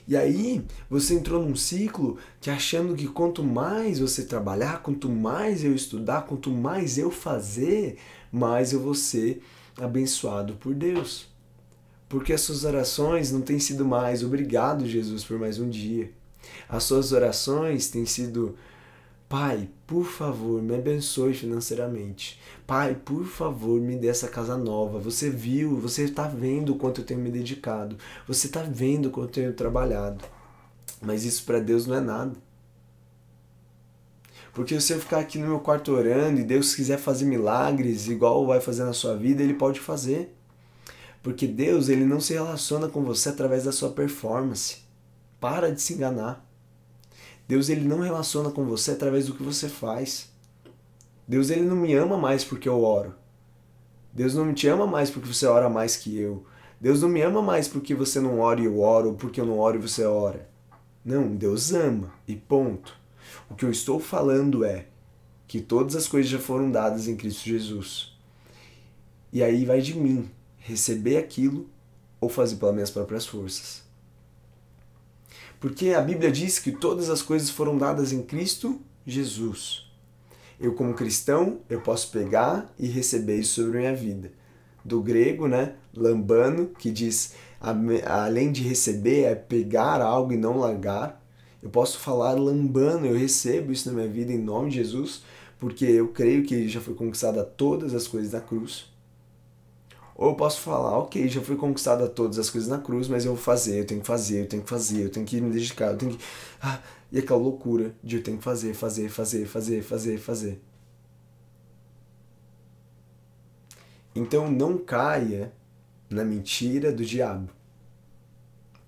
E 0.06 0.16
aí 0.16 0.64
você 0.88 1.14
entrou 1.14 1.44
num 1.44 1.54
ciclo 1.54 2.18
que 2.40 2.50
achando 2.50 2.94
que 2.94 3.06
quanto 3.06 3.42
mais 3.42 3.98
você 3.98 4.24
trabalhar, 4.24 4.82
quanto 4.82 5.08
mais 5.08 5.64
eu 5.64 5.74
estudar, 5.74 6.22
quanto 6.22 6.50
mais 6.50 6.98
eu 6.98 7.10
fazer, 7.10 7.98
mais 8.32 8.72
eu 8.72 8.80
vou 8.80 8.94
ser 8.94 9.42
abençoado 9.80 10.54
por 10.54 10.74
Deus. 10.74 11.28
Porque 12.08 12.32
as 12.32 12.40
suas 12.40 12.64
orações 12.64 13.30
não 13.30 13.42
têm 13.42 13.58
sido 13.58 13.84
mais 13.84 14.24
obrigado, 14.24 14.86
Jesus, 14.86 15.24
por 15.24 15.38
mais 15.38 15.58
um 15.58 15.68
dia. 15.68 16.10
As 16.68 16.84
suas 16.84 17.12
orações 17.12 17.88
têm 17.88 18.06
sido 18.06 18.56
Pai, 19.28 19.68
por 19.86 20.06
favor, 20.06 20.62
me 20.62 20.74
abençoe 20.74 21.34
financeiramente. 21.34 22.40
Pai, 22.66 22.94
por 22.94 23.26
favor, 23.26 23.78
me 23.78 23.94
dê 23.94 24.08
essa 24.08 24.26
casa 24.26 24.56
nova. 24.56 24.98
Você 24.98 25.28
viu, 25.28 25.76
você 25.76 26.04
está 26.04 26.26
vendo 26.26 26.72
o 26.72 26.76
quanto 26.76 27.02
eu 27.02 27.04
tenho 27.04 27.20
me 27.20 27.30
dedicado. 27.30 27.98
Você 28.26 28.46
está 28.46 28.62
vendo 28.62 29.06
o 29.06 29.10
quanto 29.10 29.28
eu 29.38 29.44
tenho 29.44 29.52
trabalhado. 29.52 30.24
Mas 31.02 31.24
isso 31.24 31.44
para 31.44 31.60
Deus 31.60 31.86
não 31.86 31.96
é 31.96 32.00
nada. 32.00 32.32
Porque 34.54 34.80
se 34.80 34.94
eu 34.94 34.98
ficar 34.98 35.18
aqui 35.18 35.38
no 35.38 35.46
meu 35.46 35.60
quarto 35.60 35.92
orando 35.92 36.40
e 36.40 36.44
Deus 36.44 36.74
quiser 36.74 36.98
fazer 36.98 37.26
milagres 37.26 38.08
igual 38.08 38.46
vai 38.46 38.60
fazer 38.60 38.84
na 38.84 38.94
sua 38.94 39.14
vida, 39.14 39.42
Ele 39.42 39.54
pode 39.54 39.78
fazer. 39.78 40.34
Porque 41.22 41.46
Deus 41.46 41.90
ele 41.90 42.04
não 42.06 42.20
se 42.20 42.32
relaciona 42.32 42.88
com 42.88 43.02
você 43.02 43.28
através 43.28 43.64
da 43.64 43.72
sua 43.72 43.90
performance. 43.90 44.78
Para 45.38 45.70
de 45.70 45.82
se 45.82 45.92
enganar. 45.92 46.47
Deus 47.48 47.70
ele 47.70 47.88
não 47.88 48.00
relaciona 48.00 48.50
com 48.50 48.66
você 48.66 48.90
através 48.90 49.26
do 49.26 49.34
que 49.34 49.42
você 49.42 49.70
faz. 49.70 50.30
Deus 51.26 51.48
ele 51.48 51.62
não 51.62 51.76
me 51.76 51.94
ama 51.94 52.18
mais 52.18 52.44
porque 52.44 52.68
eu 52.68 52.82
oro. 52.84 53.14
Deus 54.12 54.34
não 54.34 54.52
te 54.52 54.68
ama 54.68 54.86
mais 54.86 55.10
porque 55.10 55.26
você 55.26 55.46
ora 55.46 55.70
mais 55.70 55.96
que 55.96 56.18
eu. 56.18 56.44
Deus 56.78 57.00
não 57.00 57.08
me 57.08 57.22
ama 57.22 57.40
mais 57.40 57.66
porque 57.66 57.94
você 57.94 58.20
não 58.20 58.38
ora 58.40 58.60
e 58.60 58.66
eu 58.66 58.80
oro, 58.80 59.08
ou 59.08 59.14
porque 59.14 59.40
eu 59.40 59.46
não 59.46 59.58
oro 59.58 59.78
e 59.78 59.80
você 59.80 60.04
ora. 60.04 60.48
Não, 61.02 61.34
Deus 61.34 61.72
ama 61.72 62.12
e 62.26 62.36
ponto. 62.36 62.94
O 63.48 63.54
que 63.54 63.64
eu 63.64 63.70
estou 63.70 63.98
falando 63.98 64.62
é 64.62 64.86
que 65.46 65.60
todas 65.60 65.96
as 65.96 66.06
coisas 66.06 66.30
já 66.30 66.38
foram 66.38 66.70
dadas 66.70 67.08
em 67.08 67.16
Cristo 67.16 67.46
Jesus. 67.46 68.14
E 69.32 69.42
aí 69.42 69.64
vai 69.64 69.80
de 69.80 69.94
mim 69.94 70.30
receber 70.58 71.16
aquilo 71.16 71.66
ou 72.20 72.28
fazer 72.28 72.56
pelas 72.56 72.74
minhas 72.74 72.90
próprias 72.90 73.24
forças. 73.26 73.87
Porque 75.60 75.90
a 75.90 76.00
Bíblia 76.00 76.30
diz 76.30 76.58
que 76.58 76.72
todas 76.72 77.10
as 77.10 77.20
coisas 77.20 77.50
foram 77.50 77.76
dadas 77.76 78.12
em 78.12 78.22
Cristo 78.22 78.80
Jesus. 79.04 79.86
Eu 80.60 80.74
como 80.74 80.94
cristão, 80.94 81.60
eu 81.68 81.80
posso 81.80 82.10
pegar 82.10 82.72
e 82.78 82.86
receber 82.86 83.36
isso 83.36 83.62
sobre 83.62 83.78
a 83.78 83.80
minha 83.80 83.94
vida. 83.94 84.32
Do 84.84 85.00
grego, 85.00 85.46
né, 85.46 85.74
lambano, 85.94 86.68
que 86.78 86.90
diz 86.90 87.34
além 87.60 88.52
de 88.52 88.62
receber 88.62 89.22
é 89.22 89.34
pegar 89.34 90.00
algo 90.00 90.32
e 90.32 90.36
não 90.36 90.58
largar. 90.58 91.24
Eu 91.62 91.70
posso 91.70 91.98
falar 91.98 92.32
lambano, 92.32 93.06
eu 93.06 93.16
recebo 93.16 93.72
isso 93.72 93.88
na 93.88 93.94
minha 93.94 94.08
vida 94.08 94.32
em 94.32 94.38
nome 94.38 94.70
de 94.70 94.76
Jesus, 94.76 95.22
porque 95.58 95.84
eu 95.84 96.08
creio 96.08 96.44
que 96.44 96.68
já 96.68 96.80
foi 96.80 96.94
conquistada 96.94 97.42
todas 97.42 97.94
as 97.94 98.06
coisas 98.06 98.30
da 98.30 98.40
cruz. 98.40 98.87
Ou 100.18 100.30
eu 100.30 100.34
posso 100.34 100.60
falar, 100.62 100.98
ok, 100.98 101.28
já 101.28 101.40
fui 101.40 101.54
conquistada 101.54 102.08
todas 102.08 102.40
as 102.40 102.50
coisas 102.50 102.68
na 102.68 102.78
cruz, 102.78 103.06
mas 103.06 103.24
eu 103.24 103.34
vou 103.36 103.40
fazer, 103.40 103.78
eu 103.78 103.86
tenho 103.86 104.00
que 104.00 104.06
fazer, 104.06 104.40
eu 104.40 104.48
tenho 104.48 104.64
que 104.64 104.68
fazer, 104.68 105.04
eu 105.04 105.10
tenho 105.10 105.24
que 105.24 105.40
me 105.40 105.48
dedicar, 105.52 105.92
eu 105.92 105.96
tenho 105.96 106.16
que. 106.16 106.24
Ah, 106.60 106.82
e 107.12 107.20
aquela 107.20 107.38
loucura 107.38 107.94
de 108.02 108.16
eu 108.16 108.22
tenho 108.22 108.36
que 108.36 108.42
fazer, 108.42 108.74
fazer, 108.74 109.08
fazer, 109.08 109.46
fazer, 109.46 109.80
fazer, 109.80 110.18
fazer. 110.18 110.60
Então 114.12 114.50
não 114.50 114.76
caia 114.76 115.52
na 116.10 116.24
mentira 116.24 116.90
do 116.90 117.04
diabo. 117.04 117.48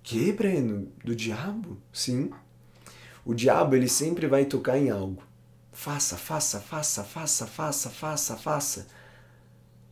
Que, 0.03 0.33
Breno? 0.33 0.91
Do 1.01 1.15
diabo? 1.15 1.77
Sim. 1.93 2.29
O 3.23 3.33
diabo 3.33 3.75
ele 3.75 3.87
sempre 3.87 4.27
vai 4.27 4.43
tocar 4.43 4.77
em 4.77 4.89
algo. 4.89 5.23
Faça, 5.71 6.17
faça, 6.17 6.59
faça, 6.59 7.05
faça, 7.05 7.47
faça, 7.47 7.89
faça, 7.89 8.35
faça. 8.35 8.87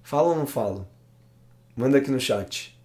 Fala 0.04 0.30
ou 0.30 0.36
não 0.36 0.46
fala? 0.46 0.99
Manda 1.80 1.98
aqui 1.98 2.12
no 2.12 2.20
chat. 2.20 2.78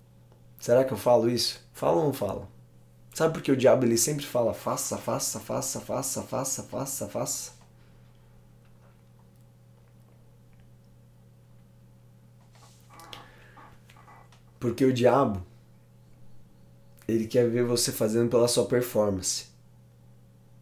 Será 0.57 0.85
que 0.85 0.93
eu 0.93 0.97
falo 0.97 1.29
isso? 1.29 1.61
Falo 1.73 1.99
ou 1.99 2.05
não 2.05 2.13
falo? 2.13 2.47
Sabe 3.13 3.35
por 3.35 3.43
que 3.43 3.51
o 3.51 3.57
diabo 3.57 3.85
ele 3.85 3.99
sempre 3.99 4.25
fala 4.25 4.55
faça, 4.55 4.97
faça, 4.97 5.41
faça, 5.41 5.81
faça, 5.81 6.23
faça, 6.23 6.63
faça, 6.63 7.09
faça? 7.09 7.53
Porque 14.61 14.85
o 14.85 14.93
diabo 14.93 15.45
ele 17.09 17.27
quer 17.27 17.51
ver 17.51 17.65
você 17.65 17.91
fazendo 17.91 18.31
pela 18.31 18.47
sua 18.47 18.65
performance. 18.65 19.47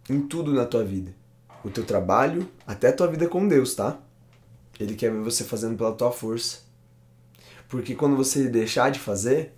Em 0.09 0.27
tudo 0.27 0.55
na 0.55 0.64
tua 0.64 0.83
vida. 0.83 1.14
O 1.62 1.68
teu 1.68 1.85
trabalho, 1.85 2.51
até 2.66 2.88
a 2.88 2.97
tua 2.97 3.09
vida 3.09 3.29
com 3.29 3.47
Deus, 3.47 3.75
tá? 3.75 4.01
Ele 4.81 4.95
quer 4.95 5.12
ver 5.12 5.21
você 5.21 5.45
fazendo 5.45 5.77
pela 5.77 5.92
tua 5.92 6.11
força. 6.11 6.71
Porque 7.72 7.94
quando 7.94 8.14
você 8.14 8.50
deixar 8.50 8.90
de 8.90 8.98
fazer, 8.98 9.54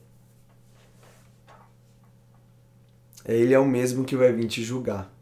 ele 3.24 3.52
é 3.52 3.58
o 3.58 3.66
mesmo 3.66 4.04
que 4.04 4.14
vai 4.14 4.32
vir 4.32 4.46
te 4.46 4.62
julgar. 4.62 5.12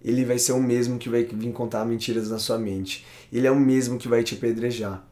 Ele 0.00 0.24
vai 0.24 0.38
ser 0.38 0.52
o 0.52 0.62
mesmo 0.62 0.96
que 0.96 1.08
vai 1.08 1.24
vir 1.24 1.52
contar 1.52 1.84
mentiras 1.84 2.30
na 2.30 2.38
sua 2.38 2.56
mente. 2.56 3.04
Ele 3.32 3.48
é 3.48 3.50
o 3.50 3.58
mesmo 3.58 3.98
que 3.98 4.06
vai 4.06 4.22
te 4.22 4.36
apedrejar. 4.36 5.04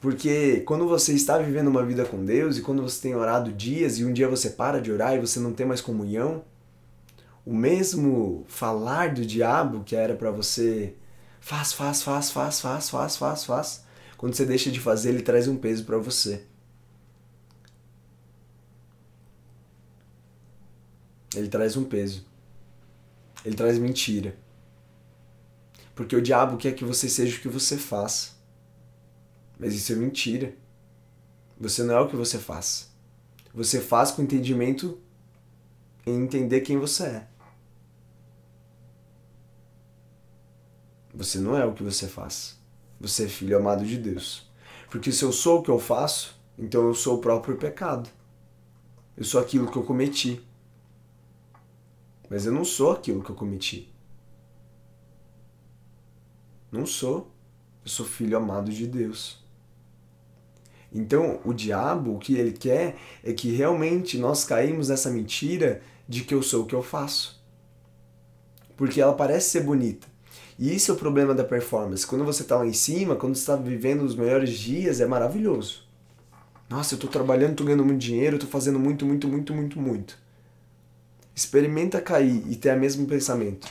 Porque 0.00 0.60
quando 0.60 0.88
você 0.88 1.12
está 1.12 1.36
vivendo 1.36 1.68
uma 1.68 1.84
vida 1.84 2.06
com 2.06 2.24
Deus 2.24 2.56
e 2.56 2.62
quando 2.62 2.80
você 2.80 3.02
tem 3.02 3.14
orado 3.14 3.52
dias 3.52 3.98
e 3.98 4.04
um 4.06 4.10
dia 4.10 4.26
você 4.26 4.48
para 4.48 4.80
de 4.80 4.90
orar 4.90 5.14
e 5.14 5.20
você 5.20 5.38
não 5.38 5.52
tem 5.52 5.66
mais 5.66 5.82
comunhão, 5.82 6.42
o 7.44 7.52
mesmo 7.52 8.46
falar 8.48 9.12
do 9.12 9.26
diabo 9.26 9.84
que 9.84 9.94
era 9.94 10.14
para 10.14 10.30
você 10.30 10.94
faz, 11.38 11.70
faz, 11.70 12.02
faz, 12.02 12.30
faz, 12.30 12.60
faz, 12.60 12.88
faz, 12.88 13.16
faz, 13.18 13.44
faz, 13.44 13.84
quando 14.16 14.32
você 14.32 14.46
deixa 14.46 14.70
de 14.70 14.80
fazer, 14.80 15.10
ele 15.10 15.20
traz 15.20 15.46
um 15.48 15.56
peso 15.58 15.84
para 15.84 15.98
você. 15.98 16.46
Ele 21.34 21.48
traz 21.48 21.76
um 21.76 21.84
peso. 21.84 22.26
Ele 23.44 23.54
traz 23.54 23.78
mentira. 23.78 24.36
Porque 25.94 26.16
o 26.16 26.22
diabo 26.22 26.56
quer 26.56 26.72
que 26.74 26.84
você 26.84 27.08
seja 27.08 27.36
o 27.36 27.40
que 27.40 27.48
você 27.48 27.76
faz. 27.76 28.36
Mas 29.58 29.74
isso 29.74 29.92
é 29.92 29.96
mentira. 29.96 30.54
Você 31.58 31.82
não 31.82 31.94
é 31.94 32.00
o 32.00 32.08
que 32.08 32.16
você 32.16 32.38
faz. 32.38 32.90
Você 33.52 33.80
faz 33.80 34.10
com 34.10 34.22
entendimento 34.22 35.00
em 36.06 36.22
entender 36.22 36.60
quem 36.60 36.78
você 36.78 37.04
é. 37.04 37.28
Você 41.12 41.38
não 41.38 41.56
é 41.56 41.64
o 41.64 41.74
que 41.74 41.82
você 41.82 42.06
faz. 42.06 42.56
Você 43.00 43.24
é 43.24 43.28
filho 43.28 43.56
amado 43.56 43.84
de 43.84 43.96
Deus. 43.96 44.48
Porque 44.88 45.10
se 45.10 45.24
eu 45.24 45.32
sou 45.32 45.58
o 45.58 45.62
que 45.62 45.70
eu 45.70 45.78
faço, 45.78 46.38
então 46.56 46.86
eu 46.86 46.94
sou 46.94 47.16
o 47.16 47.20
próprio 47.20 47.56
pecado. 47.56 48.08
Eu 49.16 49.24
sou 49.24 49.40
aquilo 49.40 49.70
que 49.70 49.76
eu 49.76 49.82
cometi. 49.82 50.40
Mas 52.28 52.46
eu 52.46 52.52
não 52.52 52.64
sou 52.64 52.92
aquilo 52.92 53.22
que 53.22 53.30
eu 53.30 53.36
cometi. 53.36 53.92
Não 56.70 56.84
sou. 56.84 57.30
Eu 57.84 57.90
sou 57.90 58.04
filho 58.04 58.36
amado 58.36 58.70
de 58.70 58.86
Deus. 58.86 59.42
Então, 60.92 61.40
o 61.44 61.52
diabo, 61.52 62.14
o 62.14 62.18
que 62.18 62.34
ele 62.34 62.52
quer 62.52 62.96
é 63.22 63.32
que 63.32 63.50
realmente 63.50 64.18
nós 64.18 64.44
caímos 64.44 64.88
nessa 64.88 65.10
mentira 65.10 65.82
de 66.08 66.24
que 66.24 66.34
eu 66.34 66.42
sou 66.42 66.62
o 66.64 66.66
que 66.66 66.74
eu 66.74 66.82
faço. 66.82 67.42
Porque 68.76 69.00
ela 69.00 69.12
parece 69.12 69.50
ser 69.50 69.62
bonita. 69.62 70.06
E 70.58 70.74
isso 70.74 70.90
é 70.90 70.94
o 70.94 70.98
problema 70.98 71.34
da 71.34 71.44
performance. 71.44 72.06
Quando 72.06 72.24
você 72.24 72.42
está 72.42 72.56
lá 72.56 72.66
em 72.66 72.72
cima, 72.72 73.16
quando 73.16 73.34
você 73.34 73.42
está 73.42 73.56
vivendo 73.56 74.02
os 74.02 74.16
melhores 74.16 74.50
dias, 74.50 75.00
é 75.00 75.06
maravilhoso. 75.06 75.86
Nossa, 76.68 76.94
eu 76.94 76.96
estou 76.96 77.10
trabalhando, 77.10 77.52
estou 77.52 77.66
ganhando 77.66 77.84
muito 77.84 78.00
dinheiro, 78.00 78.36
estou 78.36 78.50
fazendo 78.50 78.78
muito, 78.78 79.06
muito, 79.06 79.28
muito, 79.28 79.54
muito, 79.54 79.80
muito. 79.80 80.18
Experimenta 81.38 82.00
cair 82.00 82.42
e 82.50 82.56
ter 82.56 82.76
o 82.76 82.80
mesmo 82.80 83.06
pensamento. 83.06 83.68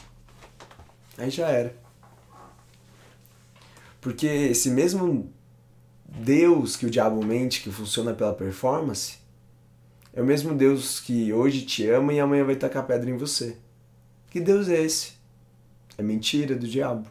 Aí 1.17 1.29
já 1.29 1.49
era. 1.49 1.75
Porque 3.99 4.25
esse 4.25 4.69
mesmo 4.69 5.29
Deus 6.05 6.77
que 6.77 6.85
o 6.85 6.89
diabo 6.89 7.21
mente, 7.25 7.61
que 7.61 7.69
funciona 7.69 8.13
pela 8.13 8.33
performance, 8.33 9.17
é 10.13 10.21
o 10.21 10.25
mesmo 10.25 10.55
Deus 10.55 11.01
que 11.01 11.33
hoje 11.33 11.63
te 11.63 11.85
ama 11.89 12.13
e 12.13 12.21
amanhã 12.21 12.45
vai 12.45 12.55
tacar 12.55 12.87
pedra 12.87 13.09
em 13.09 13.17
você. 13.17 13.57
Que 14.29 14.39
Deus 14.39 14.69
é 14.69 14.81
esse? 14.81 15.15
É 15.97 16.01
mentira 16.01 16.55
do 16.55 16.65
diabo. 16.65 17.05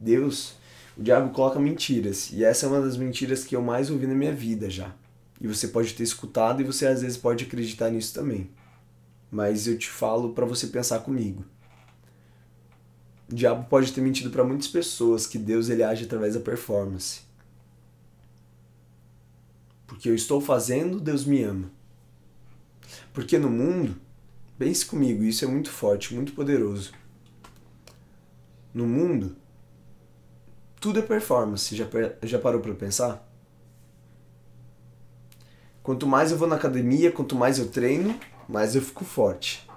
Deus, 0.00 0.54
o 0.96 1.02
diabo 1.02 1.28
coloca 1.28 1.60
mentiras. 1.60 2.30
E 2.32 2.42
essa 2.42 2.64
é 2.64 2.70
uma 2.70 2.80
das 2.80 2.96
mentiras 2.96 3.44
que 3.44 3.54
eu 3.54 3.60
mais 3.60 3.90
ouvi 3.90 4.06
na 4.06 4.14
minha 4.14 4.32
vida 4.32 4.70
já. 4.70 4.94
E 5.38 5.46
você 5.46 5.68
pode 5.68 5.92
ter 5.92 6.04
escutado 6.04 6.62
e 6.62 6.64
você 6.64 6.86
às 6.86 7.02
vezes 7.02 7.18
pode 7.18 7.44
acreditar 7.44 7.90
nisso 7.90 8.14
também 8.14 8.48
mas 9.30 9.66
eu 9.66 9.78
te 9.78 9.88
falo 9.88 10.32
para 10.32 10.46
você 10.46 10.66
pensar 10.68 11.00
comigo. 11.00 11.44
O 13.30 13.34
diabo 13.34 13.66
pode 13.68 13.92
ter 13.92 14.00
mentido 14.00 14.30
para 14.30 14.44
muitas 14.44 14.68
pessoas 14.68 15.26
que 15.26 15.38
Deus 15.38 15.68
ele 15.68 15.82
age 15.82 16.04
através 16.04 16.34
da 16.34 16.40
performance. 16.40 17.20
Porque 19.86 20.08
eu 20.08 20.14
estou 20.14 20.40
fazendo, 20.40 21.00
Deus 21.00 21.24
me 21.24 21.42
ama. 21.42 21.70
Porque 23.12 23.38
no 23.38 23.50
mundo, 23.50 23.96
pense 24.58 24.84
comigo, 24.84 25.22
isso 25.22 25.44
é 25.44 25.48
muito 25.48 25.70
forte, 25.70 26.14
muito 26.14 26.32
poderoso. 26.32 26.92
No 28.72 28.86
mundo, 28.86 29.36
tudo 30.80 31.00
é 31.00 31.02
performance. 31.02 31.74
Já, 31.74 31.86
já 32.22 32.38
parou 32.38 32.60
para 32.60 32.74
pensar? 32.74 33.26
Quanto 35.82 36.06
mais 36.06 36.30
eu 36.30 36.38
vou 36.38 36.46
na 36.46 36.56
academia, 36.56 37.10
quanto 37.10 37.34
mais 37.34 37.58
eu 37.58 37.68
treino, 37.68 38.18
mais 38.48 38.74
eu 38.74 38.82
fico 38.82 39.04
forte. 39.04 39.68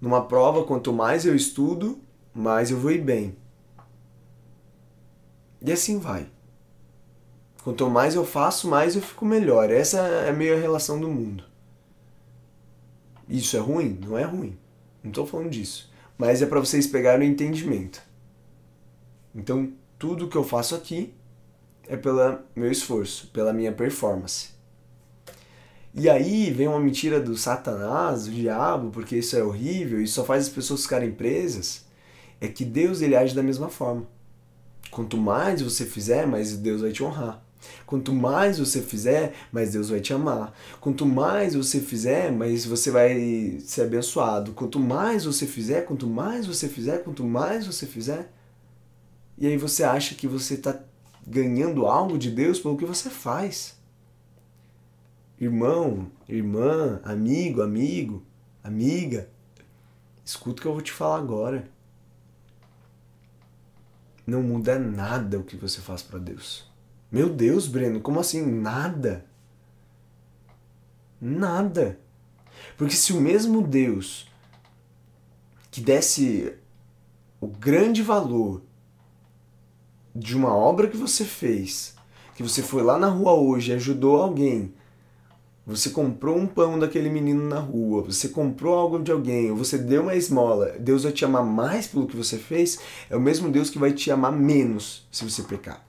Numa 0.00 0.24
prova, 0.24 0.64
quanto 0.64 0.92
mais 0.92 1.26
eu 1.26 1.34
estudo, 1.34 1.98
mais 2.32 2.70
eu 2.70 2.78
vou 2.78 2.92
ir 2.92 3.00
bem. 3.00 3.36
E 5.60 5.72
assim 5.72 5.98
vai. 5.98 6.28
Quanto 7.64 7.90
mais 7.90 8.14
eu 8.14 8.24
faço, 8.24 8.68
mais 8.68 8.94
eu 8.94 9.02
fico 9.02 9.24
melhor. 9.24 9.70
Essa 9.70 9.98
é 9.98 10.32
meio 10.32 10.56
a 10.56 10.60
relação 10.60 11.00
do 11.00 11.08
mundo. 11.08 11.42
Isso 13.28 13.56
é 13.56 13.60
ruim? 13.60 13.98
Não 14.00 14.16
é 14.16 14.22
ruim. 14.22 14.56
Não 15.02 15.10
estou 15.10 15.26
falando 15.26 15.50
disso. 15.50 15.90
Mas 16.16 16.40
é 16.40 16.46
para 16.46 16.60
vocês 16.60 16.86
pegarem 16.86 17.28
o 17.28 17.32
entendimento. 17.32 18.00
Então, 19.34 19.72
tudo 19.98 20.28
que 20.28 20.36
eu 20.36 20.44
faço 20.44 20.74
aqui 20.74 21.12
é 21.88 21.96
pelo 21.96 22.38
meu 22.54 22.70
esforço, 22.70 23.28
pela 23.32 23.52
minha 23.52 23.72
performance. 23.72 24.55
E 25.98 26.10
aí 26.10 26.50
vem 26.50 26.68
uma 26.68 26.78
mentira 26.78 27.18
do 27.18 27.34
Satanás, 27.38 28.26
do 28.26 28.30
diabo, 28.30 28.90
porque 28.90 29.16
isso 29.16 29.34
é 29.34 29.42
horrível 29.42 29.98
e 29.98 30.06
só 30.06 30.22
faz 30.24 30.44
as 30.44 30.50
pessoas 30.50 30.82
ficarem 30.82 31.10
presas, 31.10 31.86
é 32.38 32.46
que 32.48 32.66
Deus 32.66 33.00
ele 33.00 33.16
age 33.16 33.34
da 33.34 33.42
mesma 33.42 33.70
forma. 33.70 34.06
Quanto 34.90 35.16
mais 35.16 35.62
você 35.62 35.86
fizer, 35.86 36.26
mais 36.26 36.54
Deus 36.54 36.82
vai 36.82 36.92
te 36.92 37.02
honrar. 37.02 37.42
Quanto 37.86 38.12
mais 38.12 38.58
você 38.58 38.82
fizer, 38.82 39.34
mais 39.50 39.72
Deus 39.72 39.88
vai 39.88 40.00
te 40.00 40.12
amar. 40.12 40.52
Quanto 40.80 41.06
mais 41.06 41.54
você 41.54 41.80
fizer, 41.80 42.30
mais 42.30 42.66
você 42.66 42.90
vai 42.90 43.58
ser 43.64 43.82
abençoado. 43.82 44.52
Quanto 44.52 44.78
mais 44.78 45.24
você 45.24 45.46
fizer, 45.46 45.86
quanto 45.86 46.06
mais 46.06 46.46
você 46.46 46.68
fizer, 46.68 47.02
quanto 47.04 47.24
mais 47.24 47.66
você 47.66 47.86
fizer. 47.86 48.30
E 49.38 49.46
aí 49.46 49.56
você 49.56 49.82
acha 49.82 50.14
que 50.14 50.28
você 50.28 50.54
está 50.54 50.78
ganhando 51.26 51.86
algo 51.86 52.18
de 52.18 52.30
Deus 52.30 52.60
pelo 52.60 52.76
que 52.76 52.84
você 52.84 53.08
faz 53.08 53.75
irmão, 55.40 56.10
irmã, 56.28 57.00
amigo, 57.04 57.62
amigo, 57.62 58.24
amiga, 58.62 59.28
escuta 60.24 60.60
o 60.60 60.62
que 60.62 60.68
eu 60.68 60.72
vou 60.72 60.82
te 60.82 60.92
falar 60.92 61.18
agora. 61.18 61.68
Não 64.26 64.42
muda 64.42 64.78
nada 64.78 65.38
o 65.38 65.44
que 65.44 65.56
você 65.56 65.80
faz 65.80 66.02
para 66.02 66.18
Deus. 66.18 66.68
Meu 67.12 67.28
Deus, 67.28 67.68
Breno, 67.68 68.00
como 68.00 68.18
assim 68.18 68.44
nada? 68.44 69.24
Nada. 71.20 72.00
Porque 72.76 72.96
se 72.96 73.12
o 73.12 73.20
mesmo 73.20 73.62
Deus 73.62 74.28
que 75.70 75.80
desse 75.80 76.54
o 77.38 77.46
grande 77.46 78.02
valor 78.02 78.62
de 80.14 80.34
uma 80.34 80.54
obra 80.54 80.88
que 80.88 80.96
você 80.96 81.22
fez, 81.22 81.94
que 82.34 82.42
você 82.42 82.62
foi 82.62 82.82
lá 82.82 82.98
na 82.98 83.08
rua 83.08 83.34
hoje 83.34 83.70
e 83.70 83.74
ajudou 83.74 84.22
alguém 84.22 84.72
você 85.66 85.90
comprou 85.90 86.38
um 86.38 86.46
pão 86.46 86.78
daquele 86.78 87.10
menino 87.10 87.42
na 87.48 87.58
rua, 87.58 88.02
você 88.02 88.28
comprou 88.28 88.72
algo 88.74 89.02
de 89.02 89.10
alguém, 89.10 89.52
você 89.52 89.76
deu 89.76 90.02
uma 90.02 90.14
esmola, 90.14 90.76
Deus 90.78 91.02
vai 91.02 91.10
te 91.10 91.24
amar 91.24 91.44
mais 91.44 91.88
pelo 91.88 92.06
que 92.06 92.16
você 92.16 92.38
fez, 92.38 92.78
é 93.10 93.16
o 93.16 93.20
mesmo 93.20 93.50
Deus 93.50 93.68
que 93.68 93.78
vai 93.78 93.92
te 93.92 94.08
amar 94.10 94.30
menos 94.30 95.08
se 95.10 95.24
você 95.24 95.42
pecar. 95.42 95.84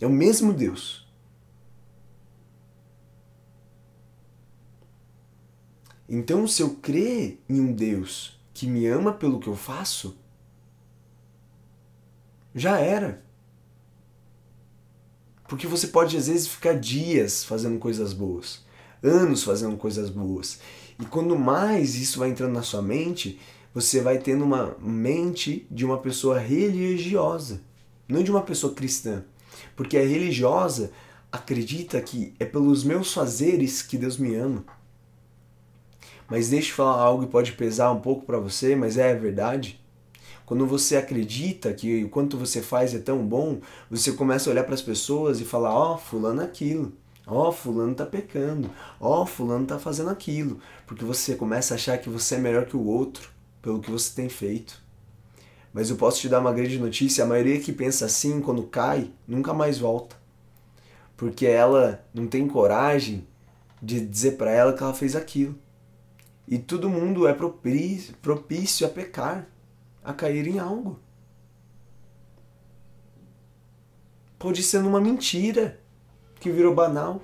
É 0.00 0.06
o 0.06 0.10
mesmo 0.10 0.54
Deus. 0.54 1.06
Então, 6.08 6.46
se 6.46 6.62
eu 6.62 6.76
crer 6.76 7.42
em 7.48 7.60
um 7.60 7.72
Deus 7.72 8.40
que 8.54 8.66
me 8.66 8.86
ama 8.86 9.12
pelo 9.12 9.40
que 9.40 9.48
eu 9.48 9.56
faço, 9.56 10.16
já 12.54 12.78
era. 12.78 13.23
Porque 15.46 15.66
você 15.66 15.88
pode 15.88 16.16
às 16.16 16.28
vezes 16.28 16.48
ficar 16.48 16.74
dias 16.74 17.44
fazendo 17.44 17.78
coisas 17.78 18.12
boas, 18.12 18.64
anos 19.02 19.42
fazendo 19.42 19.76
coisas 19.76 20.08
boas. 20.08 20.58
E 20.98 21.04
quando 21.04 21.38
mais 21.38 21.94
isso 21.96 22.18
vai 22.18 22.30
entrando 22.30 22.52
na 22.52 22.62
sua 22.62 22.80
mente, 22.80 23.38
você 23.74 24.00
vai 24.00 24.18
tendo 24.18 24.44
uma 24.44 24.76
mente 24.80 25.66
de 25.70 25.84
uma 25.84 25.98
pessoa 25.98 26.38
religiosa, 26.38 27.60
não 28.08 28.22
de 28.22 28.30
uma 28.30 28.42
pessoa 28.42 28.72
cristã. 28.72 29.24
Porque 29.76 29.96
a 29.96 30.06
religiosa 30.06 30.92
acredita 31.30 32.00
que 32.00 32.32
é 32.38 32.44
pelos 32.44 32.84
meus 32.84 33.12
fazeres 33.12 33.82
que 33.82 33.98
Deus 33.98 34.16
me 34.16 34.34
ama. 34.36 34.64
Mas 36.30 36.48
deixa 36.48 36.70
eu 36.70 36.76
falar 36.76 37.02
algo 37.02 37.26
que 37.26 37.32
pode 37.32 37.52
pesar 37.52 37.92
um 37.92 38.00
pouco 38.00 38.24
para 38.24 38.38
você, 38.38 38.74
mas 38.74 38.96
é 38.96 39.14
verdade. 39.14 39.80
Quando 40.46 40.66
você 40.66 40.96
acredita 40.96 41.72
que 41.72 42.04
o 42.04 42.08
quanto 42.08 42.36
você 42.36 42.60
faz 42.60 42.94
é 42.94 42.98
tão 42.98 43.26
bom, 43.26 43.60
você 43.90 44.12
começa 44.12 44.48
a 44.48 44.52
olhar 44.52 44.64
para 44.64 44.74
as 44.74 44.82
pessoas 44.82 45.40
e 45.40 45.44
falar: 45.44 45.72
Ó, 45.74 45.94
oh, 45.94 45.98
fulano 45.98 46.42
é 46.42 46.44
aquilo. 46.44 46.92
Ó, 47.26 47.48
oh, 47.48 47.52
fulano 47.52 47.94
tá 47.94 48.04
pecando. 48.04 48.70
Ó, 49.00 49.22
oh, 49.22 49.26
fulano 49.26 49.66
tá 49.66 49.78
fazendo 49.78 50.10
aquilo. 50.10 50.58
Porque 50.86 51.04
você 51.04 51.34
começa 51.34 51.72
a 51.72 51.76
achar 51.76 51.96
que 51.98 52.10
você 52.10 52.34
é 52.34 52.38
melhor 52.38 52.66
que 52.66 52.76
o 52.76 52.84
outro 52.84 53.30
pelo 53.62 53.80
que 53.80 53.90
você 53.90 54.14
tem 54.14 54.28
feito. 54.28 54.82
Mas 55.72 55.88
eu 55.88 55.96
posso 55.96 56.20
te 56.20 56.28
dar 56.28 56.40
uma 56.40 56.52
grande 56.52 56.78
notícia: 56.78 57.24
a 57.24 57.26
maioria 57.26 57.58
que 57.60 57.72
pensa 57.72 58.04
assim, 58.04 58.40
quando 58.40 58.62
cai, 58.64 59.10
nunca 59.26 59.54
mais 59.54 59.78
volta. 59.78 60.16
Porque 61.16 61.46
ela 61.46 62.04
não 62.12 62.26
tem 62.26 62.46
coragem 62.46 63.26
de 63.80 64.00
dizer 64.00 64.32
para 64.32 64.50
ela 64.50 64.72
que 64.72 64.82
ela 64.82 64.92
fez 64.92 65.16
aquilo. 65.16 65.54
E 66.46 66.58
todo 66.58 66.90
mundo 66.90 67.26
é 67.26 67.32
propício, 67.32 68.14
propício 68.20 68.86
a 68.86 68.90
pecar, 68.90 69.48
a 70.04 70.12
cair 70.12 70.46
em 70.46 70.58
algo. 70.58 71.00
Pode 74.38 74.62
ser 74.62 74.80
numa 74.80 75.00
mentira 75.00 75.80
que 76.38 76.50
virou 76.50 76.74
banal. 76.74 77.22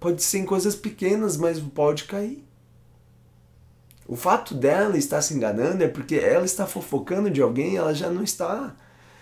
Pode 0.00 0.22
ser 0.22 0.38
em 0.38 0.46
coisas 0.46 0.74
pequenas, 0.74 1.36
mas 1.36 1.60
pode 1.60 2.04
cair. 2.04 2.42
O 4.06 4.16
fato 4.16 4.54
dela 4.54 4.96
estar 4.98 5.20
se 5.22 5.34
enganando 5.34 5.82
é 5.82 5.88
porque 5.88 6.16
ela 6.16 6.44
está 6.44 6.66
fofocando 6.66 7.30
de 7.30 7.40
alguém, 7.40 7.76
ela 7.76 7.94
já 7.94 8.10
não 8.10 8.22
está 8.22 8.74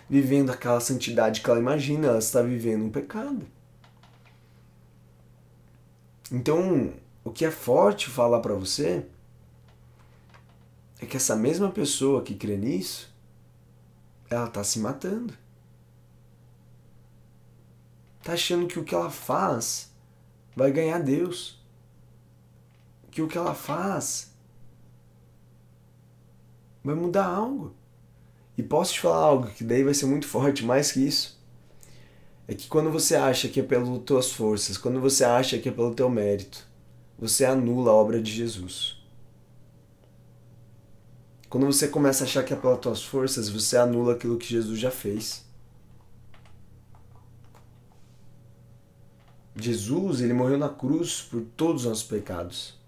vivendo 0.09 0.51
aquela 0.51 0.81
santidade 0.81 1.41
que 1.41 1.49
ela 1.49 1.59
imagina, 1.59 2.09
ela 2.09 2.19
está 2.19 2.43
vivendo 2.43 2.85
um 2.85 2.91
pecado. 2.91 3.47
Então, 6.31 6.93
o 7.25 7.31
que 7.31 7.45
é 7.45 7.51
forte 7.51 8.09
falar 8.09 8.41
para 8.41 8.55
você 8.55 9.07
é 11.03 11.07
que 11.07 11.17
essa 11.17 11.35
mesma 11.35 11.69
pessoa 11.69 12.23
que 12.23 12.33
crê 12.33 12.57
nisso, 12.57 13.12
ela 14.31 14.47
está 14.47 14.62
se 14.62 14.79
matando. 14.79 15.35
Está 18.21 18.35
achando 18.35 18.69
que 18.69 18.79
o 18.79 18.85
que 18.85 18.95
ela 18.95 19.11
faz 19.11 19.93
vai 20.55 20.71
ganhar 20.71 21.01
Deus. 21.01 21.61
Que 23.11 23.21
o 23.21 23.27
que 23.27 23.37
ela 23.37 23.53
faz 23.53 24.33
vai 26.85 26.95
mudar 26.95 27.27
algo. 27.27 27.75
E 28.57 28.62
posso 28.62 28.93
te 28.93 29.01
falar 29.01 29.25
algo 29.25 29.49
que 29.49 29.65
daí 29.65 29.83
vai 29.83 29.95
ser 29.95 30.07
muito 30.07 30.29
forte, 30.29 30.65
mais 30.65 30.93
que 30.93 31.01
isso. 31.01 31.43
É 32.47 32.55
que 32.55 32.69
quando 32.69 32.93
você 32.93 33.17
acha 33.17 33.49
que 33.49 33.59
é 33.59 33.62
pelas 33.65 34.05
tuas 34.05 34.31
forças, 34.31 34.79
quando 34.79 35.01
você 35.01 35.25
acha 35.25 35.59
que 35.59 35.69
é 35.69 35.73
pelo 35.73 35.97
teu 35.97 36.09
mérito, 36.09 36.65
você 37.19 37.45
anula 37.45 37.91
a 37.91 37.95
obra 37.95 38.23
de 38.23 38.31
Jesus. 38.31 39.02
Quando 41.53 41.67
você 41.67 41.87
começa 41.87 42.25
a 42.25 42.27
achar 42.27 42.43
que 42.43 42.55
é 42.55 42.57
pelas 42.57 42.81
tuas 42.81 43.05
forças, 43.05 43.51
você 43.51 43.77
anula 43.77 44.15
aquilo 44.15 44.38
que 44.38 44.47
Jesus 44.47 44.81
já 44.81 44.91
fez. 44.91 45.45
Jesus, 49.55 50.23
ele 50.23 50.33
morreu 50.33 50.57
na 50.57 50.71
cruz 50.71 51.21
por 51.21 51.43
todos 51.55 51.83
os 51.83 51.88
nossos 51.88 52.05
pecados. 52.05 52.81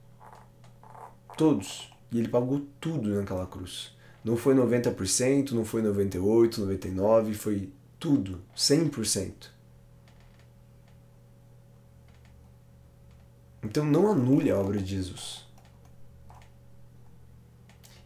Todos. 1.36 1.92
E 2.10 2.18
ele 2.18 2.28
pagou 2.28 2.66
tudo 2.80 3.14
naquela 3.14 3.46
cruz. 3.46 3.94
Não 4.24 4.34
foi 4.34 4.54
90%, 4.54 5.50
não 5.50 5.66
foi 5.66 5.82
98%, 5.82 6.66
99%, 6.66 7.34
foi 7.34 7.70
tudo, 8.00 8.40
100%. 8.56 9.50
Então 13.62 13.84
não 13.84 14.10
anule 14.10 14.50
a 14.50 14.58
obra 14.58 14.78
de 14.80 14.86
Jesus. 14.86 15.43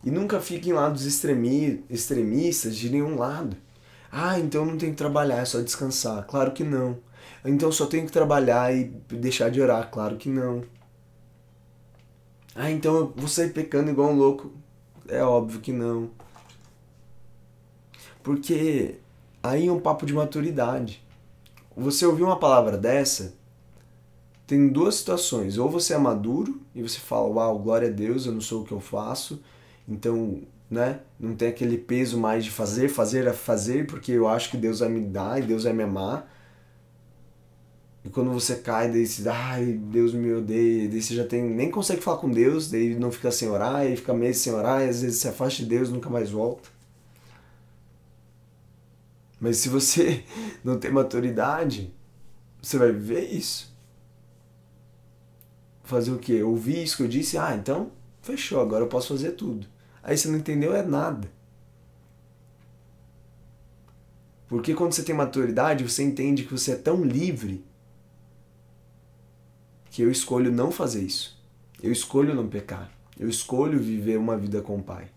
E 0.04 0.10
nunca 0.10 0.40
fique 0.40 0.70
em 0.70 0.72
lados 0.72 1.04
extremi 1.04 1.84
extremistas 1.90 2.76
de 2.76 2.90
nenhum 2.90 3.16
lado. 3.16 3.56
Ah, 4.10 4.38
então 4.38 4.64
não 4.64 4.78
tem 4.78 4.90
que 4.90 4.96
trabalhar, 4.96 5.38
é 5.38 5.44
só 5.44 5.60
descansar. 5.60 6.26
Claro 6.26 6.52
que 6.52 6.64
não. 6.64 6.98
Então 7.44 7.70
só 7.70 7.86
tenho 7.86 8.06
que 8.06 8.12
trabalhar 8.12 8.74
e 8.74 8.84
deixar 8.84 9.50
de 9.50 9.60
orar. 9.60 9.90
Claro 9.90 10.16
que 10.16 10.28
não. 10.28 10.64
Ah, 12.54 12.70
então 12.70 12.96
eu 12.96 13.12
vou 13.16 13.28
sair 13.28 13.52
pecando 13.52 13.90
igual 13.90 14.10
um 14.10 14.16
louco. 14.16 14.52
É 15.08 15.22
óbvio 15.22 15.60
que 15.60 15.72
não. 15.72 16.10
Porque 18.22 18.96
aí 19.42 19.68
é 19.68 19.72
um 19.72 19.80
papo 19.80 20.04
de 20.04 20.12
maturidade. 20.12 21.02
Você 21.76 22.04
ouvir 22.04 22.24
uma 22.24 22.38
palavra 22.38 22.76
dessa, 22.76 23.34
tem 24.46 24.68
duas 24.68 24.96
situações. 24.96 25.58
Ou 25.58 25.70
você 25.70 25.94
é 25.94 25.98
maduro 25.98 26.60
e 26.74 26.82
você 26.82 26.98
fala, 26.98 27.28
uau, 27.28 27.58
glória 27.58 27.88
a 27.88 27.92
Deus, 27.92 28.26
eu 28.26 28.32
não 28.32 28.40
sou 28.40 28.62
o 28.62 28.64
que 28.64 28.72
eu 28.72 28.80
faço. 28.80 29.40
Então, 29.88 30.42
né, 30.70 31.00
não 31.18 31.34
tem 31.34 31.48
aquele 31.48 31.78
peso 31.78 32.18
mais 32.18 32.44
de 32.44 32.50
fazer, 32.50 32.88
fazer, 32.88 33.32
fazer, 33.32 33.86
porque 33.86 34.12
eu 34.12 34.28
acho 34.28 34.50
que 34.50 34.56
Deus 34.56 34.80
vai 34.80 34.88
me 34.88 35.00
dar 35.00 35.42
e 35.42 35.46
Deus 35.46 35.64
vai 35.64 35.72
me 35.72 35.82
amar. 35.82 36.30
E 38.04 38.10
quando 38.10 38.30
você 38.30 38.56
cai, 38.56 38.90
daí 38.90 39.06
você, 39.06 39.28
ai, 39.28 39.72
Deus 39.72 40.14
me 40.14 40.32
odeia, 40.32 40.88
daí 40.88 41.02
você 41.02 41.14
já 41.14 41.24
tem, 41.26 41.42
nem 41.42 41.70
consegue 41.70 42.02
falar 42.02 42.18
com 42.18 42.30
Deus, 42.30 42.70
daí 42.70 42.94
não 42.94 43.10
fica 43.10 43.30
sem 43.30 43.48
orar, 43.48 43.86
e 43.86 43.96
fica 43.96 44.14
meses 44.14 44.42
sem 44.42 44.52
orar, 44.52 44.82
e 44.82 44.88
às 44.88 45.02
vezes 45.02 45.20
se 45.20 45.28
afasta 45.28 45.62
de 45.62 45.68
Deus 45.68 45.90
nunca 45.90 46.08
mais 46.10 46.30
volta. 46.30 46.68
Mas 49.40 49.58
se 49.58 49.68
você 49.68 50.24
não 50.64 50.78
tem 50.78 50.90
maturidade, 50.90 51.92
você 52.62 52.78
vai 52.78 52.92
viver 52.92 53.24
isso 53.32 53.76
fazer 55.88 56.12
o 56.12 56.18
quê? 56.18 56.42
Ouvir 56.42 56.82
isso 56.82 56.98
que 56.98 57.02
eu 57.02 57.08
disse, 57.08 57.38
ah, 57.38 57.56
então 57.56 57.90
fechou, 58.20 58.60
agora 58.60 58.84
eu 58.84 58.88
posso 58.88 59.08
fazer 59.08 59.32
tudo. 59.32 59.66
Aí 60.02 60.16
você 60.16 60.28
não 60.28 60.38
entendeu 60.38 60.74
é 60.74 60.82
nada. 60.82 61.30
Porque 64.48 64.74
quando 64.74 64.92
você 64.92 65.02
tem 65.02 65.14
maturidade, 65.14 65.84
você 65.84 66.02
entende 66.02 66.44
que 66.44 66.52
você 66.52 66.72
é 66.72 66.76
tão 66.76 67.04
livre 67.04 67.64
que 69.90 70.02
eu 70.02 70.10
escolho 70.10 70.50
não 70.50 70.70
fazer 70.70 71.02
isso. 71.02 71.38
Eu 71.82 71.92
escolho 71.92 72.34
não 72.34 72.48
pecar. 72.48 72.90
Eu 73.18 73.28
escolho 73.28 73.78
viver 73.78 74.16
uma 74.16 74.36
vida 74.36 74.62
com 74.62 74.76
o 74.76 74.82
Pai. 74.82 75.10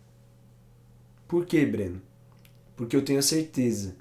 Por 1.27 1.45
quê, 1.45 1.65
Breno? 1.65 2.01
Porque 2.75 2.95
eu 2.95 3.05
tenho 3.05 3.19
a 3.19 3.23
certeza 3.23 3.95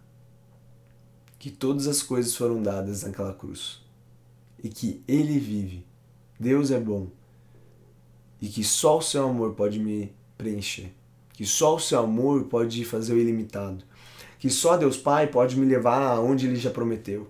que 1.39 1.51
todas 1.51 1.87
as 1.87 2.03
coisas 2.03 2.35
foram 2.35 2.63
dadas 2.63 3.03
naquela 3.03 3.33
cruz 3.33 3.81
e 4.63 4.69
que 4.69 5.03
Ele 5.07 5.39
vive 5.39 5.87
Deus 6.41 6.71
é 6.71 6.81
bom 6.81 7.09
e 8.41 8.49
que 8.49 8.65
só 8.65 8.97
o 8.97 9.03
seu 9.03 9.29
amor 9.29 9.55
pode 9.55 9.79
me 9.79 10.11
preencher, 10.41 10.91
que 11.35 11.45
só 11.45 11.77
o 11.77 11.81
seu 11.81 12.01
amor 12.01 12.45
pode 12.45 12.83
fazer 12.85 13.13
o 13.13 13.19
ilimitado, 13.19 13.85
que 14.39 14.49
só 14.49 14.77
Deus 14.77 14.97
Pai 14.97 15.27
pode 15.27 15.57
me 15.57 15.67
levar 15.67 16.03
aonde 16.03 16.47
Ele 16.47 16.57
já 16.57 16.71
prometeu. 16.71 17.29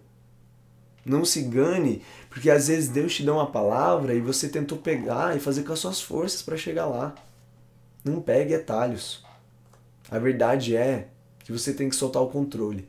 Não 1.05 1.25
se 1.25 1.41
engane, 1.41 2.03
porque 2.29 2.49
às 2.51 2.69
vezes 2.69 2.89
Deus 2.89 3.15
te 3.15 3.25
dá 3.25 3.33
uma 3.33 3.51
palavra 3.51 4.15
e 4.15 4.21
você 4.21 4.49
tentou 4.49 4.79
pegar 4.79 5.37
e 5.37 5.41
fazer 5.41 5.65
com 5.65 5.73
as 5.73 5.79
suas 5.79 6.01
forças 6.01 6.43
para 6.43 6.57
chegar 6.57 6.87
lá. 6.87 7.15
Não 8.05 8.21
pegue 8.21 8.55
atalhos. 8.55 9.25
A 10.11 10.19
verdade 10.19 10.77
é 10.77 11.09
que 11.43 11.51
você 11.51 11.73
tem 11.73 11.89
que 11.89 11.97
soltar 11.97 12.23
o 12.23 12.29
controle. 12.29 12.89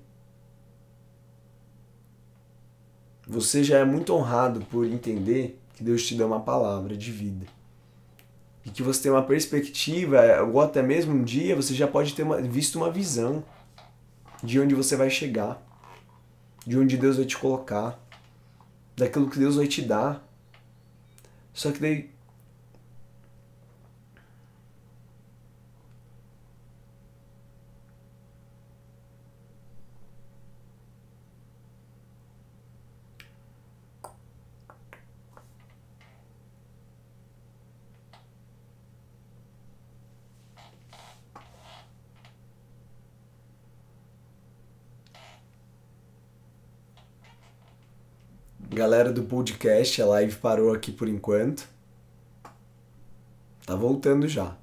Você 3.27 3.63
já 3.63 3.79
é 3.79 3.85
muito 3.85 4.13
honrado 4.13 4.61
por 4.69 4.85
entender 4.85 5.57
que 5.73 5.83
Deus 5.83 6.05
te 6.05 6.15
dê 6.15 6.23
uma 6.23 6.41
palavra 6.41 6.95
de 6.95 7.11
vida. 7.11 7.45
E 8.65 8.69
que 8.69 8.83
você 8.83 9.03
tenha 9.03 9.15
uma 9.15 9.23
perspectiva, 9.23 10.41
ou 10.43 10.61
até 10.61 10.81
mesmo 10.81 11.13
um 11.13 11.23
dia 11.23 11.55
você 11.55 11.73
já 11.73 11.87
pode 11.87 12.13
ter 12.13 12.23
uma, 12.23 12.41
visto 12.41 12.75
uma 12.75 12.91
visão 12.91 13.43
de 14.43 14.59
onde 14.59 14.75
você 14.75 14.95
vai 14.95 15.09
chegar, 15.09 15.61
de 16.65 16.77
onde 16.77 16.97
Deus 16.97 17.17
vai 17.17 17.25
te 17.25 17.37
colocar, 17.37 17.99
daquilo 18.95 19.29
que 19.29 19.39
Deus 19.39 19.55
vai 19.55 19.67
te 19.67 19.81
dar. 19.81 20.23
Só 21.53 21.71
que 21.71 21.79
daí 21.79 22.09
podcast, 49.31 50.01
a 50.01 50.05
live 50.07 50.35
parou 50.35 50.73
aqui 50.73 50.91
por 50.91 51.07
enquanto. 51.07 51.65
Tá 53.65 53.75
voltando 53.75 54.27
já. 54.27 54.57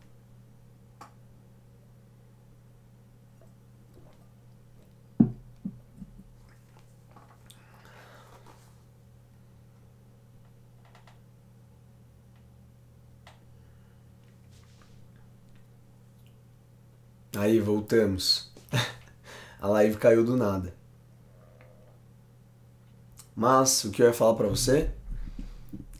Aí, 17.35 17.59
voltamos. 17.59 18.53
A 19.61 19.69
live 19.69 19.97
caiu 19.97 20.25
do 20.25 20.37
nada. 20.37 20.78
Mas 23.39 23.85
o 23.85 23.93
que 23.93 24.03
eu 24.03 24.09
ia 24.09 24.13
falar 24.13 24.35
para 24.35 24.49
você 24.49 24.91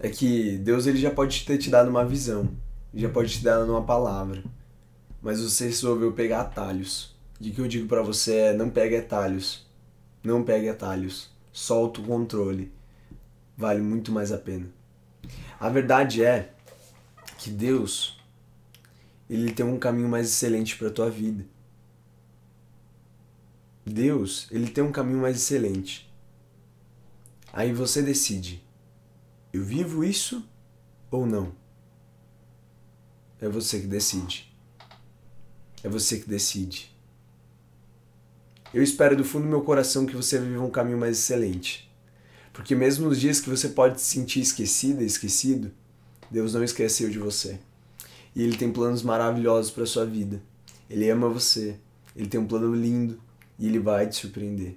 é 0.01 0.09
que 0.09 0.59
Deus 0.59 0.89
ele 0.89 0.99
já 0.99 1.09
pode 1.09 1.45
ter 1.45 1.57
te 1.57 1.71
dado 1.71 1.89
uma 1.89 2.05
visão, 2.05 2.51
já 2.93 3.09
pode 3.09 3.35
te 3.35 3.45
dar 3.45 3.63
uma 3.65 3.85
palavra, 3.85 4.43
mas 5.23 5.41
você 5.41 5.67
resolveu 5.67 6.13
pegar 6.13 6.41
atalhos. 6.41 7.17
E 7.41 7.51
o 7.51 7.55
que 7.55 7.61
eu 7.61 7.69
digo 7.69 7.87
para 7.87 8.03
você 8.03 8.35
é 8.39 8.53
não 8.55 8.69
pegue 8.69 8.97
atalhos, 8.97 9.65
não 10.21 10.43
pegue 10.43 10.69
atalhos, 10.69 11.31
solta 11.53 12.01
o 12.01 12.05
controle, 12.05 12.73
vale 13.57 13.83
muito 13.83 14.11
mais 14.11 14.33
a 14.33 14.39
pena. 14.39 14.67
A 15.61 15.69
verdade 15.69 16.25
é 16.25 16.53
que 17.39 17.51
Deus 17.51 18.21
ele 19.31 19.53
tem 19.53 19.65
um 19.65 19.79
caminho 19.79 20.09
mais 20.09 20.27
excelente 20.27 20.77
para 20.77 20.91
tua 20.91 21.09
vida. 21.09 21.47
Deus, 23.87 24.49
ele 24.51 24.69
tem 24.69 24.83
um 24.83 24.91
caminho 24.91 25.21
mais 25.21 25.37
excelente. 25.37 26.08
Aí 27.53 27.73
você 27.73 28.03
decide: 28.03 28.63
eu 29.51 29.65
vivo 29.65 30.05
isso 30.05 30.47
ou 31.11 31.27
não? 31.27 31.53
É 33.41 33.49
você 33.49 33.81
que 33.81 33.87
decide. 33.87 34.53
É 35.83 35.89
você 35.89 36.19
que 36.19 36.29
decide. 36.29 36.95
Eu 38.75 38.83
espero 38.83 39.17
do 39.17 39.25
fundo 39.25 39.45
do 39.45 39.49
meu 39.49 39.63
coração 39.63 40.05
que 40.05 40.15
você 40.15 40.39
viva 40.39 40.63
um 40.63 40.71
caminho 40.71 40.99
mais 40.99 41.17
excelente. 41.17 41.91
Porque 42.53 42.75
mesmo 42.75 43.09
nos 43.09 43.19
dias 43.19 43.41
que 43.41 43.49
você 43.49 43.71
pode 43.71 44.01
se 44.01 44.07
sentir 44.07 44.41
esquecida, 44.41 45.03
esquecido, 45.03 45.71
Deus 46.31 46.53
não 46.53 46.63
esqueceu 46.63 47.09
de 47.09 47.19
você. 47.19 47.59
E 48.37 48.43
ele 48.43 48.57
tem 48.57 48.71
planos 48.71 49.03
maravilhosos 49.03 49.71
para 49.71 49.87
sua 49.87 50.05
vida. 50.05 50.43
Ele 50.91 51.09
ama 51.09 51.29
você. 51.29 51.79
Ele 52.15 52.29
tem 52.29 52.39
um 52.39 52.47
plano 52.47 52.75
lindo 52.75 53.19
e 53.59 53.67
ele 53.67 53.79
vai 53.79 54.07
te 54.07 54.17
surpreender. 54.17 54.77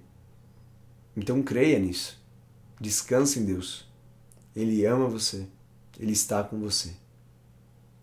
Então 1.17 1.43
creia 1.43 1.77
nisso. 1.77 2.20
Descanse 2.81 3.39
em 3.39 3.45
Deus. 3.45 3.85
Ele 4.55 4.83
ama 4.87 5.07
você. 5.07 5.47
Ele 5.99 6.13
está 6.13 6.43
com 6.43 6.59
você. 6.59 6.93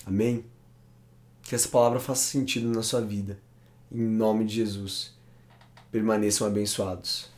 Amém? 0.06 0.44
Que 1.42 1.56
essa 1.56 1.68
palavra 1.68 1.98
faça 1.98 2.22
sentido 2.22 2.68
na 2.68 2.84
sua 2.84 3.00
vida. 3.00 3.40
Em 3.90 4.00
nome 4.00 4.44
de 4.44 4.54
Jesus. 4.54 5.12
Permaneçam 5.90 6.46
abençoados. 6.46 7.28